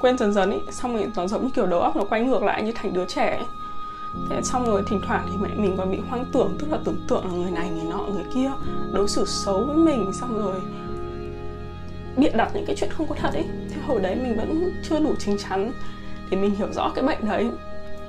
quên 0.00 0.18
dần 0.18 0.32
dần 0.32 0.50
ý, 0.50 0.58
xong 0.70 0.96
rồi 0.96 1.06
nó 1.16 1.26
giống 1.26 1.42
như 1.42 1.50
kiểu 1.50 1.66
đầu 1.66 1.80
óc 1.80 1.96
nó 1.96 2.04
quay 2.04 2.22
ngược 2.22 2.42
lại 2.42 2.62
như 2.62 2.72
thành 2.74 2.94
đứa 2.94 3.04
trẻ 3.04 3.42
thế 4.30 4.42
xong 4.42 4.66
rồi 4.66 4.82
thỉnh 4.86 5.00
thoảng 5.06 5.26
thì 5.30 5.36
mẹ 5.40 5.48
mình 5.56 5.76
còn 5.76 5.90
bị 5.90 5.98
hoang 6.08 6.24
tưởng, 6.32 6.56
tức 6.58 6.66
là 6.70 6.78
tưởng 6.84 6.96
tượng 7.08 7.24
là 7.24 7.32
người 7.32 7.50
này, 7.50 7.70
người 7.70 7.84
nọ, 7.90 7.98
người 7.98 8.24
kia 8.34 8.50
đối 8.92 9.08
xử 9.08 9.24
xấu 9.26 9.64
với 9.64 9.76
mình, 9.76 10.12
xong 10.12 10.42
rồi 10.42 10.54
bịa 12.16 12.30
đặt 12.30 12.50
những 12.54 12.64
cái 12.66 12.76
chuyện 12.76 12.90
không 12.92 13.06
có 13.06 13.14
thật 13.14 13.30
ấy 13.32 13.44
thế 13.70 13.76
hồi 13.86 14.00
đấy 14.00 14.16
mình 14.22 14.36
vẫn 14.36 14.72
chưa 14.88 14.98
đủ 15.00 15.14
chính 15.18 15.38
chắn 15.38 15.72
để 16.30 16.36
mình 16.36 16.54
hiểu 16.54 16.68
rõ 16.72 16.92
cái 16.94 17.04
bệnh 17.04 17.28
đấy, 17.28 17.50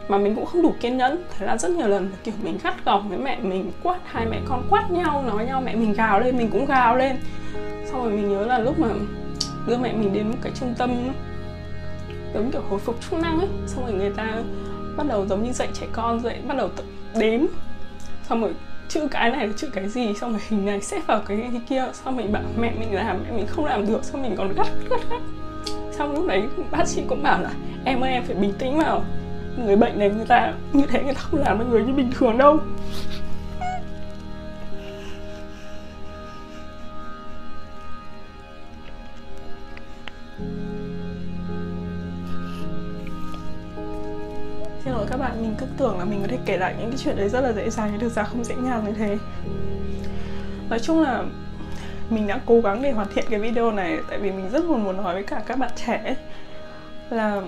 mà 0.07 0.17
mình 0.17 0.35
cũng 0.35 0.45
không 0.45 0.61
đủ 0.61 0.73
kiên 0.79 0.97
nhẫn. 0.97 1.23
Thế 1.37 1.45
là 1.45 1.57
rất 1.57 1.71
nhiều 1.71 1.87
lần 1.87 2.11
kiểu 2.23 2.33
mình 2.43 2.57
gắt 2.63 2.85
gỏng 2.85 3.09
với 3.09 3.17
mẹ 3.17 3.39
mình, 3.41 3.71
quát 3.83 3.99
hai 4.05 4.25
mẹ 4.25 4.41
con, 4.45 4.63
quát 4.69 4.91
nhau, 4.91 5.23
nói 5.27 5.45
nhau, 5.45 5.61
mẹ 5.65 5.75
mình 5.75 5.93
gào 5.93 6.19
lên, 6.19 6.37
mình 6.37 6.49
cũng 6.51 6.65
gào 6.65 6.95
lên. 6.95 7.15
Xong 7.85 8.03
rồi 8.03 8.11
mình 8.11 8.29
nhớ 8.29 8.45
là 8.45 8.59
lúc 8.59 8.79
mà 8.79 8.87
đưa 9.67 9.77
mẹ 9.77 9.93
mình 9.93 10.13
đến 10.13 10.27
một 10.27 10.37
cái 10.41 10.51
trung 10.59 10.73
tâm 10.77 10.91
giống 12.33 12.51
kiểu 12.51 12.61
hồi 12.69 12.79
phục 12.79 13.01
chức 13.01 13.19
năng 13.19 13.39
ấy. 13.39 13.49
Xong 13.67 13.85
rồi 13.85 13.93
người 13.93 14.09
ta 14.09 14.43
bắt 14.97 15.07
đầu 15.07 15.27
giống 15.27 15.43
như 15.43 15.51
dạy 15.51 15.67
trẻ 15.73 15.87
con 15.91 16.19
dạy 16.19 16.41
bắt 16.47 16.57
đầu 16.57 16.69
tập 16.69 16.85
đếm. 17.19 17.41
Xong 18.29 18.41
rồi 18.41 18.53
chữ 18.89 19.07
cái 19.11 19.29
này 19.29 19.47
là 19.47 19.53
chữ 19.57 19.69
cái 19.73 19.89
gì? 19.89 20.13
Xong 20.13 20.31
rồi 20.31 20.41
hình 20.49 20.65
này 20.65 20.81
xếp 20.81 21.01
vào 21.07 21.21
cái, 21.25 21.37
cái 21.51 21.61
kia. 21.69 21.85
Xong 21.93 22.17
mình 22.17 22.31
bảo 22.31 22.43
mẹ 22.59 22.73
mình 22.79 22.93
làm 22.93 23.23
mẹ 23.23 23.37
mình 23.37 23.47
không 23.47 23.65
làm 23.65 23.87
được. 23.87 24.03
Xong 24.03 24.21
mình 24.21 24.35
còn 24.37 24.53
gắt 24.53 24.67
gắt 24.89 24.99
gắt 25.09 25.21
xong 25.91 26.15
lúc 26.15 26.27
đấy 26.27 26.43
bác 26.71 26.87
sĩ 26.87 27.01
cũng 27.07 27.23
bảo 27.23 27.41
là 27.41 27.51
em 27.85 28.01
ơi 28.01 28.11
em 28.11 28.23
phải 28.23 28.35
bình 28.35 28.53
tĩnh 28.59 28.77
vào. 28.77 29.05
Người 29.65 29.75
bệnh 29.75 29.99
này 29.99 30.09
người 30.09 30.25
ta 30.25 30.53
như 30.73 30.85
thế 30.85 31.03
người 31.03 31.13
ta 31.13 31.19
không 31.19 31.39
làm 31.39 31.59
được 31.59 31.65
người 31.69 31.83
như 31.83 31.93
bình 31.93 32.11
thường 32.11 32.37
đâu. 32.37 32.59
Bạn, 45.19 45.41
mình 45.41 45.55
cứ 45.57 45.65
tưởng 45.77 45.99
là 45.99 46.05
mình 46.05 46.21
có 46.21 46.27
thể 46.27 46.37
kể 46.45 46.57
lại 46.57 46.75
những 46.79 46.89
cái 46.89 46.97
chuyện 46.97 47.17
đấy 47.17 47.29
rất 47.29 47.41
là 47.41 47.51
dễ 47.51 47.69
dàng 47.69 47.89
nhưng 47.91 47.99
thực 47.99 48.11
ra 48.11 48.23
không 48.23 48.43
dễ 48.43 48.55
dàng 48.65 48.85
như 48.85 48.91
thế 48.91 49.17
Nói 50.69 50.79
chung 50.79 51.01
là 51.01 51.23
mình 52.09 52.27
đã 52.27 52.39
cố 52.45 52.61
gắng 52.61 52.81
để 52.81 52.91
hoàn 52.91 53.07
thiện 53.13 53.25
cái 53.29 53.39
video 53.39 53.71
này 53.71 53.97
tại 54.09 54.19
vì 54.19 54.31
mình 54.31 54.49
rất 54.49 54.65
muốn 54.65 54.83
muốn 54.83 54.97
nói 54.97 55.13
với 55.13 55.23
cả 55.23 55.41
các 55.47 55.59
bạn 55.59 55.71
trẻ 55.85 56.15
là 57.09 57.41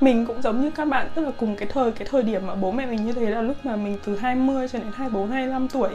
mình 0.00 0.26
cũng 0.26 0.42
giống 0.42 0.60
như 0.60 0.70
các 0.70 0.88
bạn 0.88 1.08
tức 1.14 1.22
là 1.22 1.30
cùng 1.36 1.56
cái 1.56 1.68
thời 1.68 1.92
cái 1.92 2.08
thời 2.10 2.22
điểm 2.22 2.46
mà 2.46 2.54
bố 2.54 2.72
mẹ 2.72 2.86
mình 2.86 3.06
như 3.06 3.12
thế 3.12 3.30
là 3.30 3.42
lúc 3.42 3.56
mà 3.64 3.76
mình 3.76 3.98
từ 4.04 4.16
20 4.16 4.68
cho 4.68 4.78
đến 4.78 4.88
24 4.94 5.30
25 5.30 5.68
tuổi 5.68 5.90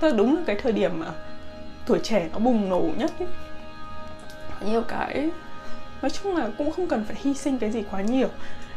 tức 0.00 0.08
là 0.08 0.16
đúng 0.16 0.36
là 0.36 0.42
cái 0.46 0.56
thời 0.62 0.72
điểm 0.72 1.00
mà 1.00 1.06
tuổi 1.86 1.98
trẻ 2.02 2.28
nó 2.32 2.38
bùng 2.38 2.68
nổ 2.68 2.82
nhất 2.96 3.10
ấy. 3.18 3.28
nhiều 4.66 4.82
cái 4.82 5.30
nói 6.02 6.10
chung 6.10 6.36
là 6.36 6.48
cũng 6.58 6.72
không 6.72 6.86
cần 6.86 7.04
phải 7.04 7.16
hy 7.22 7.34
sinh 7.34 7.58
cái 7.58 7.70
gì 7.70 7.84
quá 7.90 8.00
nhiều 8.00 8.28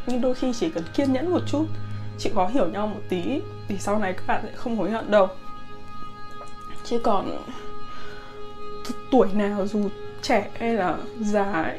nhưng 0.06 0.20
đôi 0.20 0.34
khi 0.34 0.52
chỉ 0.52 0.70
cần 0.70 0.84
kiên 0.94 1.12
nhẫn 1.12 1.30
một 1.30 1.40
chút 1.46 1.66
chịu 2.18 2.32
khó 2.34 2.46
hiểu 2.46 2.68
nhau 2.68 2.86
một 2.86 3.00
tí 3.08 3.40
thì 3.68 3.78
sau 3.78 3.98
này 3.98 4.12
các 4.12 4.26
bạn 4.26 4.40
sẽ 4.44 4.52
không 4.54 4.76
hối 4.76 4.90
hận 4.90 5.10
đâu. 5.10 5.28
Chứ 6.84 6.98
còn 6.98 7.38
tuổi 9.10 9.28
nào 9.32 9.66
dù 9.66 9.88
trẻ 10.22 10.50
hay 10.58 10.74
là 10.74 10.96
già 11.20 11.52
ấy, 11.52 11.78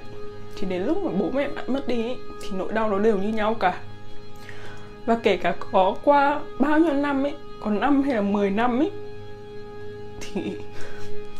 thì 0.56 0.68
đến 0.68 0.82
lúc 0.82 0.98
mà 1.04 1.12
bố 1.20 1.32
mẹ 1.32 1.48
bạn 1.48 1.74
mất 1.74 1.88
đi 1.88 2.04
ấy, 2.04 2.18
thì 2.42 2.50
nỗi 2.58 2.74
đau 2.74 2.90
nó 2.90 3.00
đều 3.00 3.18
như 3.18 3.30
nhau 3.30 3.54
cả. 3.54 3.80
Và 5.06 5.18
kể 5.24 5.38
cả 5.38 5.56
có 5.72 5.96
qua 6.04 6.42
bao 6.60 6.80
nhiêu 6.80 6.94
năm 6.94 7.24
ấy 7.24 7.34
còn 7.62 7.80
năm 7.80 8.04
hay 8.04 8.16
là 8.16 8.22
10 8.22 8.50
năm 8.50 8.80
ấy 8.80 8.92
thì 10.20 10.58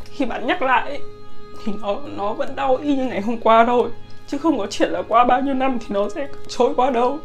khi 0.06 0.26
bạn 0.26 0.48
nhắc 0.48 0.62
lại 0.62 0.90
ấy, 0.90 1.02
thì 1.66 1.74
nó 1.82 2.00
nó 2.18 2.34
vẫn 2.34 2.56
đau 2.56 2.76
y 2.76 2.96
như 2.96 3.06
ngày 3.06 3.22
hôm 3.22 3.38
qua 3.38 3.66
thôi 3.66 3.90
chứ 4.32 4.38
không 4.38 4.58
có 4.58 4.68
chuyện 4.70 4.90
là 4.90 5.02
qua 5.08 5.26
bao 5.26 5.42
nhiêu 5.42 5.54
năm 5.54 5.78
thì 5.80 5.86
nó 5.90 6.10
sẽ 6.10 6.28
trôi 6.48 6.74
qua 6.76 6.92
đâu. 6.92 7.20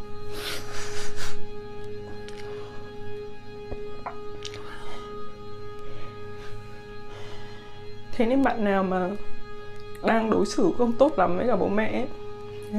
Thế 8.12 8.27
nên 8.27 8.42
bạn 8.42 8.64
nào 8.64 8.83
mà 8.83 9.11
đang 10.05 10.31
đối 10.31 10.47
xử 10.47 10.73
không 10.79 10.92
tốt 10.92 11.19
lắm 11.19 11.37
với 11.37 11.47
cả 11.47 11.57
bố 11.57 11.69
mẹ 11.69 11.92
ấy, 11.92 12.07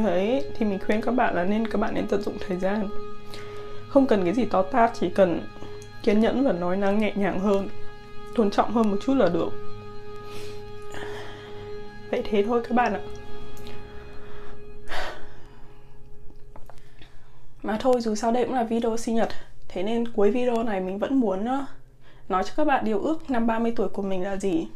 đấy 0.04 0.44
thì 0.56 0.66
mình 0.66 0.80
khuyên 0.86 1.02
các 1.02 1.12
bạn 1.12 1.36
là 1.36 1.44
nên 1.44 1.68
các 1.68 1.82
bạn 1.82 1.94
nên 1.94 2.08
tận 2.08 2.22
dụng 2.22 2.38
thời 2.48 2.58
gian. 2.58 2.90
Không 3.88 4.08
cần 4.08 4.24
cái 4.24 4.34
gì 4.34 4.46
to 4.46 4.62
tát 4.62 4.92
chỉ 5.00 5.10
cần 5.10 5.42
kiên 6.04 6.20
nhẫn 6.20 6.44
và 6.46 6.52
nói 6.52 6.78
năng 6.78 7.00
nhẹ 7.00 7.14
nhàng 7.16 7.40
hơn 7.40 7.70
tôn 8.36 8.52
trọng 8.52 8.74
hơn 8.74 8.92
một 8.92 8.98
chút 9.02 9.14
là 9.14 9.30
được. 9.30 9.50
Vậy 12.12 12.22
thế 12.26 12.44
thôi 12.48 12.62
các 12.64 12.72
bạn 12.72 12.94
ạ. 12.94 13.00
Mà 17.68 17.78
thôi 17.80 18.02
dù 18.02 18.16
sao 18.16 18.32
đây 18.32 18.46
cũng 18.46 18.54
là 18.54 18.64
video 18.64 18.98
sinh 18.98 19.16
nhật. 19.16 19.30
Thế 19.68 19.84
nên 19.84 20.08
cuối 20.08 20.32
video 20.32 20.64
này 20.64 20.82
mình 20.82 21.00
vẫn 21.00 21.20
muốn 21.20 21.46
ờ, 21.46 21.66
nói 22.30 22.44
cho 22.44 22.52
các 22.58 22.66
bạn 22.66 22.86
điều 22.86 23.02
ước 23.02 23.30
năm 23.30 23.48
30 23.48 23.74
tuổi 23.76 23.90
của 23.90 24.02
mình 24.02 24.24
là 24.24 24.36
gì. 24.36 24.68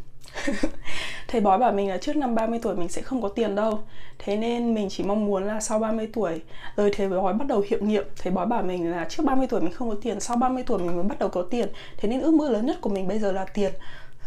Thầy 1.28 1.42
bói 1.42 1.58
bảo 1.58 1.72
mình 1.72 1.90
là 1.90 1.98
trước 1.98 2.16
năm 2.16 2.36
30 2.36 2.60
tuổi 2.62 2.76
mình 2.76 2.90
sẽ 2.90 3.02
không 3.02 3.22
có 3.22 3.30
tiền 3.30 3.56
đâu. 3.56 3.80
Thế 4.20 4.38
nên 4.38 4.74
mình 4.74 4.90
chỉ 4.90 5.04
mong 5.04 5.26
muốn 5.26 5.44
là 5.44 5.62
sau 5.62 5.80
30 5.80 6.10
tuổi 6.14 6.42
rồi 6.76 6.92
thầy 6.96 7.10
bói 7.10 7.34
bắt 7.34 7.48
đầu 7.48 7.64
hiệu 7.70 7.80
nghiệm. 7.82 8.04
Thầy 8.24 8.34
bói 8.34 8.46
bảo 8.46 8.64
mình 8.64 8.92
là 8.92 9.06
trước 9.10 9.24
30 9.26 9.48
tuổi 9.48 9.62
mình 9.62 9.74
không 9.74 9.90
có 9.90 9.96
tiền 10.02 10.20
sau 10.20 10.38
30 10.38 10.64
tuổi 10.68 10.80
mình 10.80 10.96
mới 10.96 11.04
bắt 11.04 11.20
đầu 11.20 11.30
có 11.30 11.42
tiền. 11.42 11.70
Thế 11.98 12.10
nên 12.10 12.22
ước 12.22 12.34
mơ 12.34 12.50
lớn 12.50 12.66
nhất 12.66 12.78
của 12.82 12.90
mình 12.90 13.08
bây 13.08 13.20
giờ 13.20 13.32
là 13.32 13.46
tiền. 13.46 13.72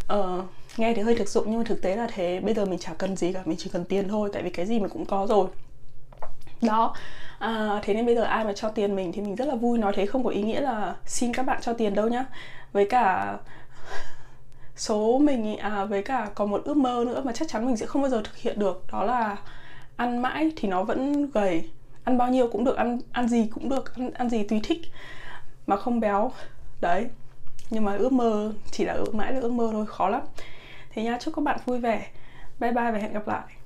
Ờ, 0.07 0.43
nghe 0.77 0.95
thì 0.95 1.03
hơi 1.03 1.15
thực 1.15 1.29
dụng 1.29 1.45
nhưng 1.47 1.59
mà 1.59 1.65
thực 1.67 1.83
tế 1.83 1.97
là 1.97 2.09
thế. 2.15 2.41
Bây 2.41 2.55
giờ 2.55 2.65
mình 2.65 2.79
chả 2.79 2.95
cần 2.99 3.17
gì 3.17 3.33
cả 3.33 3.43
mình 3.45 3.57
chỉ 3.59 3.71
cần 3.73 3.85
tiền 3.85 4.09
thôi 4.09 4.31
tại 4.33 4.43
vì 4.43 4.51
cái 4.51 4.67
gì 4.67 4.81
mình 4.81 4.91
cũng 4.91 5.05
có 5.07 5.27
rồi 5.27 5.47
đó. 6.67 6.95
À, 7.39 7.81
thế 7.83 7.95
nên 7.95 8.07
bây 8.07 8.15
giờ 8.15 8.23
ai 8.23 8.45
mà 8.45 8.53
cho 8.53 8.69
tiền 8.69 8.97
mình 8.97 9.13
thì 9.13 9.21
mình 9.21 9.35
rất 9.35 9.49
là 9.49 9.55
vui. 9.55 9.79
Nói 9.79 9.93
thế 9.97 10.07
không 10.07 10.25
có 10.25 10.31
ý 10.31 10.43
nghĩa 10.43 10.61
là 10.61 10.95
xin 11.05 11.33
các 11.33 11.47
bạn 11.47 11.61
cho 11.63 11.73
tiền 11.73 11.95
đâu 11.95 12.09
nhá. 12.09 12.25
Với 12.73 12.89
cả 12.91 13.37
số 14.77 15.19
mình 15.19 15.57
à 15.57 15.85
với 15.85 16.03
cả 16.03 16.29
còn 16.35 16.51
một 16.51 16.63
ước 16.65 16.77
mơ 16.77 17.05
nữa 17.07 17.23
mà 17.25 17.33
chắc 17.33 17.49
chắn 17.49 17.67
mình 17.67 17.77
sẽ 17.77 17.87
không 17.87 18.03
bao 18.03 18.09
giờ 18.09 18.23
thực 18.25 18.37
hiện 18.37 18.59
được 18.59 18.85
đó 18.93 19.05
là 19.05 19.37
ăn 19.97 20.23
mãi 20.23 20.53
thì 20.57 20.69
nó 20.69 20.83
vẫn 20.83 21.31
gầy. 21.31 21.71
Ăn 22.05 22.19
bao 22.19 22.29
nhiêu 22.29 22.49
cũng 22.49 22.65
được 22.65 22.77
ăn 22.77 22.99
ăn 23.13 23.29
gì 23.29 23.49
cũng 23.55 23.69
được 23.69 23.97
ăn, 23.97 24.11
ăn 24.11 24.31
gì 24.31 24.43
tùy 24.43 24.61
thích 24.65 24.81
mà 25.67 25.77
không 25.77 26.01
béo. 26.01 26.33
Đấy. 26.81 27.07
Nhưng 27.71 27.85
mà 27.85 27.97
ước 27.97 28.13
mơ 28.13 28.53
chỉ 28.71 28.85
là 28.85 28.93
ước 28.93 29.15
mãi 29.15 29.33
là 29.33 29.41
ước 29.41 29.53
mơ 29.53 29.69
thôi 29.73 29.87
khó 29.87 30.09
lắm. 30.09 30.23
Thế 30.91 31.03
nha 31.03 31.19
chúc 31.21 31.35
các 31.37 31.45
bạn 31.45 31.59
vui 31.67 31.79
vẻ. 31.79 32.07
Bye 32.61 32.73
bye 32.73 32.93
và 32.93 32.99
hẹn 32.99 33.13
gặp 33.13 33.29
lại. 33.29 33.64